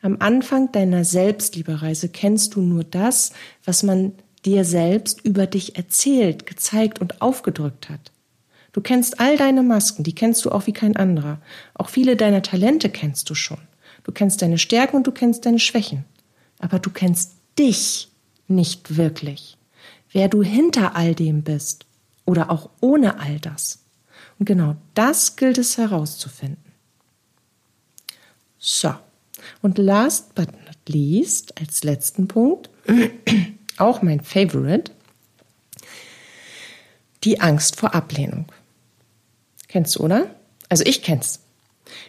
Am 0.00 0.16
Anfang 0.18 0.72
deiner 0.72 1.04
Selbstliebereise 1.04 2.08
kennst 2.08 2.54
du 2.54 2.62
nur 2.62 2.84
das, 2.84 3.32
was 3.64 3.82
man 3.82 4.12
dir 4.44 4.64
selbst 4.64 5.24
über 5.24 5.46
dich 5.46 5.76
erzählt, 5.76 6.46
gezeigt 6.46 7.00
und 7.00 7.20
aufgedrückt 7.22 7.90
hat. 7.90 8.12
Du 8.72 8.80
kennst 8.80 9.20
all 9.20 9.36
deine 9.36 9.62
Masken, 9.62 10.02
die 10.02 10.14
kennst 10.14 10.44
du 10.44 10.50
auch 10.50 10.66
wie 10.66 10.72
kein 10.72 10.96
anderer. 10.96 11.40
Auch 11.74 11.88
viele 11.88 12.16
deiner 12.16 12.42
Talente 12.42 12.88
kennst 12.90 13.30
du 13.30 13.34
schon. 13.34 13.60
Du 14.02 14.12
kennst 14.12 14.42
deine 14.42 14.58
Stärken 14.58 14.96
und 14.96 15.06
du 15.06 15.12
kennst 15.12 15.46
deine 15.46 15.60
Schwächen. 15.60 16.04
Aber 16.58 16.78
du 16.78 16.90
kennst 16.90 17.32
dich 17.58 18.08
nicht 18.48 18.96
wirklich. 18.96 19.56
Wer 20.10 20.28
du 20.28 20.42
hinter 20.42 20.96
all 20.96 21.14
dem 21.14 21.42
bist 21.42 21.86
oder 22.24 22.50
auch 22.50 22.70
ohne 22.80 23.20
all 23.20 23.38
das. 23.38 23.83
Und 24.38 24.46
genau 24.46 24.76
das 24.94 25.36
gilt 25.36 25.58
es 25.58 25.78
herauszufinden. 25.78 26.72
So, 28.58 28.94
und 29.62 29.78
last 29.78 30.34
but 30.34 30.50
not 30.52 30.78
least, 30.88 31.58
als 31.60 31.84
letzten 31.84 32.28
Punkt, 32.28 32.70
auch 33.76 34.02
mein 34.02 34.20
Favorite, 34.20 34.92
die 37.24 37.40
Angst 37.40 37.76
vor 37.76 37.94
Ablehnung. 37.94 38.46
Kennst 39.68 39.96
du, 39.96 40.00
oder? 40.04 40.34
Also 40.68 40.84
ich 40.86 41.02
kenn's. 41.02 41.40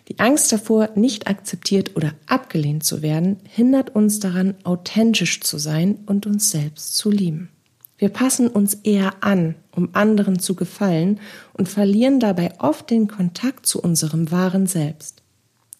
Die 0.08 0.20
Angst 0.20 0.52
davor, 0.52 0.90
nicht 0.96 1.28
akzeptiert 1.28 1.96
oder 1.96 2.14
abgelehnt 2.28 2.84
zu 2.84 3.02
werden, 3.02 3.38
hindert 3.44 3.96
uns 3.96 4.20
daran, 4.20 4.56
authentisch 4.64 5.42
zu 5.42 5.58
sein 5.58 6.00
und 6.06 6.26
uns 6.26 6.52
selbst 6.52 6.96
zu 6.96 7.10
lieben. 7.10 7.50
Wir 7.98 8.10
passen 8.10 8.48
uns 8.48 8.74
eher 8.74 9.14
an, 9.22 9.56
um 9.72 9.90
anderen 9.94 10.40
zu 10.40 10.56
gefallen 10.56 11.20
und 11.54 11.70
verlieren 11.70 12.20
dabei 12.20 12.54
oft 12.60 12.90
den 12.90 13.08
Kontakt 13.08 13.66
zu 13.66 13.82
unserem 13.82 14.32
wahren 14.32 14.68
Selbst. 14.68 15.22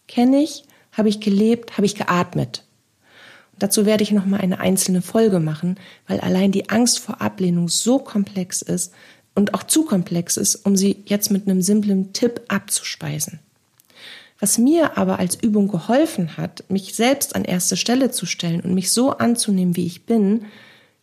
Kenne 0.08 0.42
ich, 0.42 0.64
habe 0.94 1.10
ich 1.10 1.20
gelebt, 1.20 1.74
habe 1.74 1.86
ich 1.86 1.96
geatmet. 1.96 2.64
Und 3.54 3.64
dazu 3.64 3.86
werde 3.86 4.04
ich 4.04 4.12
noch 4.12 4.26
mal 4.26 4.40
eine 4.40 4.60
einzelne 4.60 5.02
Folge 5.02 5.40
machen, 5.40 5.78
weil 6.08 6.20
allein 6.22 6.52
die 6.52 6.70
Angst 6.70 7.00
vor 7.00 7.22
Ablehnung 7.22 7.68
so 7.68 8.00
komplex 8.00 8.62
ist 8.62 8.94
und 9.34 9.54
auch 9.54 9.64
zu 9.64 9.84
komplex 9.84 10.38
ist, 10.38 10.56
um 10.66 10.78
sie 10.78 11.04
jetzt 11.06 11.32
mit 11.32 11.48
einem 11.48 11.62
simplen 11.62 12.14
Tipp 12.14 12.42
abzuspeisen. 12.48 13.40
Was 14.40 14.58
mir 14.58 14.98
aber 14.98 15.20
als 15.20 15.36
Übung 15.36 15.68
geholfen 15.68 16.38
hat, 16.38 16.64
mich 16.70 16.96
selbst 16.96 17.36
an 17.36 17.46
erste 17.46 17.78
Stelle 17.78 18.12
zu 18.12 18.26
stellen 18.26 18.62
und 18.62 18.74
mich 18.74 18.92
so 18.92 19.12
anzunehmen, 19.12 19.76
wie 19.76 19.86
ich 19.86 20.06
bin, 20.06 20.46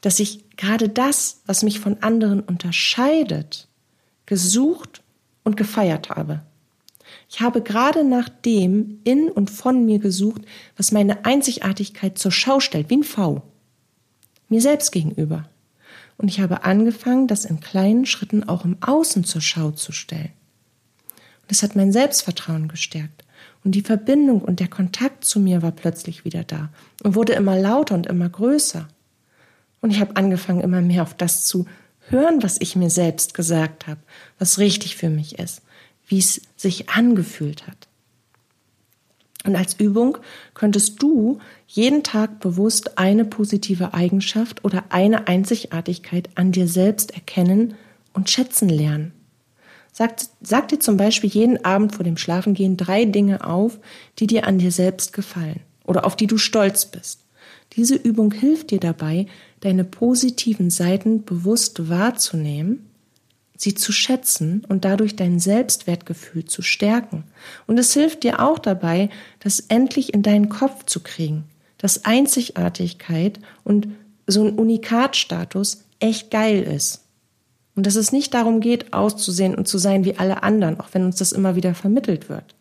dass 0.03 0.21
ich 0.21 0.57
gerade 0.57 0.89
das, 0.89 1.41
was 1.47 1.63
mich 1.63 1.81
von 1.81 2.03
anderen 2.03 2.41
unterscheidet, 2.41 3.69
gesucht 4.27 5.03
und 5.45 5.57
gefeiert 5.57 6.11
habe. 6.11 6.43
Ich 7.29 7.41
habe 7.41 7.63
gerade 7.63 8.05
nach 8.05 8.29
dem 8.29 9.01
in 9.05 9.29
und 9.29 9.51
von 9.51 9.87
mir 9.87 9.99
gesucht, 9.99 10.43
was 10.77 10.93
meine 10.93 11.25
Einzigartigkeit 11.25 12.19
zur 12.19 12.31
Schau 12.31 12.61
stellt, 12.61 12.91
wie 12.91 12.99
ein 12.99 13.05
V. 13.05 13.43
Mir 14.49 14.61
selbst 14.61 14.93
gegenüber. 14.93 15.49
Und 16.19 16.29
ich 16.29 16.41
habe 16.41 16.65
angefangen, 16.65 17.27
das 17.27 17.45
in 17.45 17.61
kleinen 17.61 18.07
Schritten 18.07 18.49
auch 18.49 18.65
im 18.65 18.77
Außen 18.83 19.25
zur 19.25 19.41
Schau 19.41 19.71
zu 19.71 19.93
stellen. 19.93 20.33
Und 21.43 21.51
es 21.51 21.63
hat 21.63 21.75
mein 21.75 21.93
Selbstvertrauen 21.93 22.69
gestärkt. 22.69 23.25
Und 23.65 23.75
die 23.75 23.83
Verbindung 23.83 24.43
und 24.43 24.61
der 24.61 24.69
Kontakt 24.69 25.25
zu 25.25 25.41
mir 25.41 25.63
war 25.63 25.73
plötzlich 25.73 26.25
wieder 26.25 26.45
da 26.45 26.71
und 27.03 27.15
wurde 27.15 27.33
immer 27.35 27.59
lauter 27.59 27.95
und 27.95 28.07
immer 28.07 28.29
größer. 28.29 28.89
Und 29.83 29.91
ich 29.91 30.01
habe 30.01 30.17
angefangen, 30.17 30.63
immer 30.63 30.81
mehr 30.81 31.03
auf 31.03 31.13
das 31.13 31.45
zu 31.45 31.67
hören, 32.09 32.43
was 32.43 32.61
ich 32.61 32.77
mir 32.77 32.89
selbst 32.89 33.35
gesagt 33.35 33.87
habe, 33.87 34.01
was 34.39 34.59
richtig 34.59 34.97
für 34.97 35.11
mich 35.11 35.39
ist, 35.39 35.61
wie 36.07 36.19
es 36.19 36.41
sich 36.57 36.89
angefühlt 36.89 37.67
hat. 37.67 37.89
Und 39.45 39.57
als 39.57 39.75
Übung 39.75 40.19
könntest 40.55 41.03
du 41.03 41.39
jeden 41.67 42.05
Tag 42.05 42.39
bewusst 42.39 42.97
eine 42.97 43.25
positive 43.25 43.93
Eigenschaft 43.93 44.65
oder 44.65 44.85
eine 44.91 45.27
Einzigartigkeit 45.27 46.31
an 46.37 46.53
dir 46.53 46.69
selbst 46.69 47.13
erkennen 47.13 47.75
und 48.13 48.31
schätzen 48.31 48.69
lernen. 48.69 49.13
Sag, 49.93 50.15
sag 50.41 50.69
dir 50.69 50.79
zum 50.79 50.97
Beispiel 50.97 51.29
jeden 51.29 51.65
Abend 51.65 51.95
vor 51.95 52.05
dem 52.05 52.17
Schlafengehen 52.17 52.77
drei 52.77 53.05
Dinge 53.05 53.45
auf, 53.45 53.79
die 54.19 54.27
dir 54.27 54.47
an 54.47 54.59
dir 54.59 54.71
selbst 54.71 55.13
gefallen 55.13 55.61
oder 55.85 56.07
auf 56.07 56.15
die 56.15 56.29
du 56.29 56.39
stolz 56.39 56.87
bist. 56.87 57.25
Diese 57.75 57.97
Übung 57.97 58.33
hilft 58.33 58.71
dir 58.71 58.81
dabei, 58.81 59.27
deine 59.63 59.85
positiven 59.85 60.71
Seiten 60.71 61.25
bewusst 61.25 61.89
wahrzunehmen, 61.89 62.91
sie 63.57 63.75
zu 63.75 63.93
schätzen 63.93 64.65
und 64.69 64.85
dadurch 64.85 65.15
dein 65.15 65.39
Selbstwertgefühl 65.39 66.45
zu 66.45 66.63
stärken. 66.63 67.25
Und 67.69 67.79
es 67.79 67.95
hilft 67.95 68.25
dir 68.25 68.41
auch 68.41 68.59
dabei, 68.59 69.09
das 69.39 69.61
endlich 69.61 70.13
in 70.13 70.23
deinen 70.23 70.49
Kopf 70.49 70.85
zu 70.85 71.01
kriegen, 71.01 71.45
dass 71.79 72.05
Einzigartigkeit 72.05 73.39
und 73.63 73.89
so 74.27 74.45
ein 74.45 74.59
Unikatstatus 74.59 75.85
echt 76.01 76.33
geil 76.33 76.63
ist. 76.63 77.05
Und 77.77 77.87
dass 77.87 77.95
es 77.95 78.11
nicht 78.11 78.35
darum 78.35 78.61
geht, 78.61 78.93
auszusehen 78.93 79.55
und 79.55 79.69
zu 79.69 79.79
sein 79.79 80.05
wie 80.05 80.19
alle 80.19 80.43
anderen, 80.43 80.79
auch 80.81 80.89
wenn 80.93 81.05
uns 81.05 81.17
das 81.17 81.31
immer 81.31 81.55
wieder 81.55 81.75
vermittelt 81.75 82.29
wird. 82.29 82.57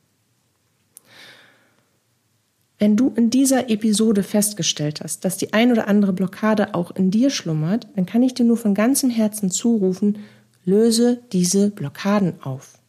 Wenn 2.81 2.97
du 2.97 3.13
in 3.15 3.29
dieser 3.29 3.69
Episode 3.69 4.23
festgestellt 4.23 5.01
hast, 5.03 5.23
dass 5.23 5.37
die 5.37 5.53
ein 5.53 5.71
oder 5.71 5.87
andere 5.87 6.13
Blockade 6.13 6.73
auch 6.73 6.89
in 6.89 7.11
dir 7.11 7.29
schlummert, 7.29 7.87
dann 7.95 8.07
kann 8.07 8.23
ich 8.23 8.33
dir 8.33 8.43
nur 8.43 8.57
von 8.57 8.73
ganzem 8.73 9.11
Herzen 9.11 9.51
zurufen, 9.51 10.17
löse 10.65 11.21
diese 11.31 11.69
Blockaden 11.69 12.41
auf. 12.41 12.79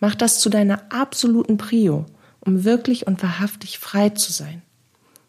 Mach 0.00 0.14
das 0.14 0.40
zu 0.40 0.48
deiner 0.48 0.80
absoluten 0.90 1.58
Prio, 1.58 2.06
um 2.40 2.64
wirklich 2.64 3.06
und 3.06 3.22
wahrhaftig 3.22 3.78
frei 3.78 4.08
zu 4.08 4.32
sein. 4.32 4.62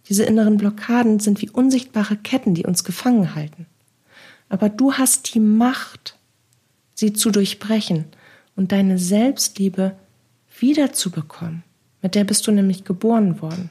Diese 0.08 0.24
inneren 0.24 0.56
Blockaden 0.56 1.20
sind 1.20 1.42
wie 1.42 1.50
unsichtbare 1.50 2.16
Ketten, 2.16 2.54
die 2.54 2.66
uns 2.66 2.86
gefangen 2.86 3.36
halten. 3.36 3.66
Aber 4.48 4.70
du 4.70 4.94
hast 4.94 5.34
die 5.34 5.42
Macht, 5.42 6.16
sie 6.96 7.12
zu 7.12 7.32
durchbrechen 7.32 8.06
und 8.56 8.72
deine 8.72 8.98
Selbstliebe 8.98 9.98
wiederzubekommen. 10.58 11.64
Mit 12.02 12.16
der 12.16 12.24
bist 12.24 12.48
du 12.48 12.54
nämlich 12.54 12.86
geboren 12.86 13.42
worden. 13.42 13.70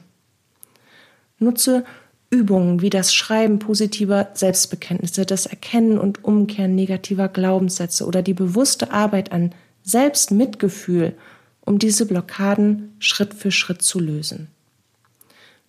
Nutze 1.39 1.83
Übungen 2.29 2.81
wie 2.81 2.89
das 2.89 3.13
Schreiben 3.13 3.59
positiver 3.59 4.29
Selbstbekenntnisse, 4.33 5.25
das 5.25 5.47
Erkennen 5.47 5.97
und 5.97 6.23
Umkehren 6.23 6.75
negativer 6.75 7.27
Glaubenssätze 7.27 8.05
oder 8.05 8.21
die 8.21 8.35
bewusste 8.35 8.91
Arbeit 8.91 9.31
an 9.31 9.55
Selbstmitgefühl, 9.83 11.15
um 11.61 11.79
diese 11.79 12.05
Blockaden 12.05 12.93
Schritt 12.99 13.33
für 13.33 13.51
Schritt 13.51 13.81
zu 13.81 13.99
lösen. 13.99 14.47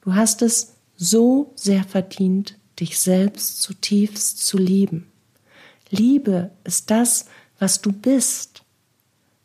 Du 0.03 0.15
hast 0.15 0.43
es 0.43 0.75
so 0.97 1.53
sehr 1.55 1.85
verdient, 1.85 2.57
dich 2.79 2.99
selbst 2.99 3.63
zutiefst 3.63 4.47
zu 4.47 4.59
lieben. 4.59 5.07
Liebe 5.91 6.51
ist 6.65 6.91
das, 6.91 7.27
was 7.59 7.81
du 7.81 7.93
bist. 7.93 8.63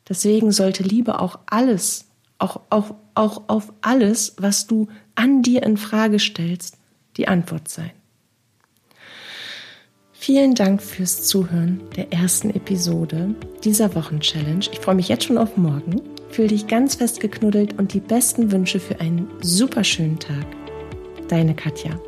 Deswegen 0.07 0.51
sollte 0.51 0.83
Liebe 0.83 1.19
auch 1.19 1.39
alles, 1.45 2.05
auch, 2.37 2.61
auch, 2.69 2.95
auch 3.15 3.43
auf 3.47 3.73
alles, 3.81 4.35
was 4.37 4.67
du 4.67 4.87
an 5.15 5.41
dir 5.41 5.63
in 5.63 5.77
Frage 5.77 6.19
stellst, 6.19 6.77
die 7.17 7.27
Antwort 7.27 7.67
sein. 7.67 7.91
Vielen 10.11 10.55
Dank 10.55 10.81
fürs 10.81 11.23
Zuhören 11.23 11.81
der 11.95 12.11
ersten 12.11 12.49
Episode 12.49 13.35
dieser 13.63 13.93
Wochenchallenge. 13.93 14.65
Ich 14.71 14.79
freue 14.79 14.95
mich 14.95 15.07
jetzt 15.07 15.25
schon 15.25 15.37
auf 15.37 15.55
morgen. 15.55 16.01
Fühl 16.29 16.47
dich 16.47 16.67
ganz 16.67 16.95
fest 16.95 17.19
geknuddelt 17.19 17.77
und 17.77 17.93
die 17.93 17.99
besten 17.99 18.51
Wünsche 18.51 18.79
für 18.79 18.99
einen 18.99 19.27
super 19.41 19.83
schönen 19.83 20.17
Tag. 20.17 20.45
Deine 21.27 21.53
Katja. 21.53 21.99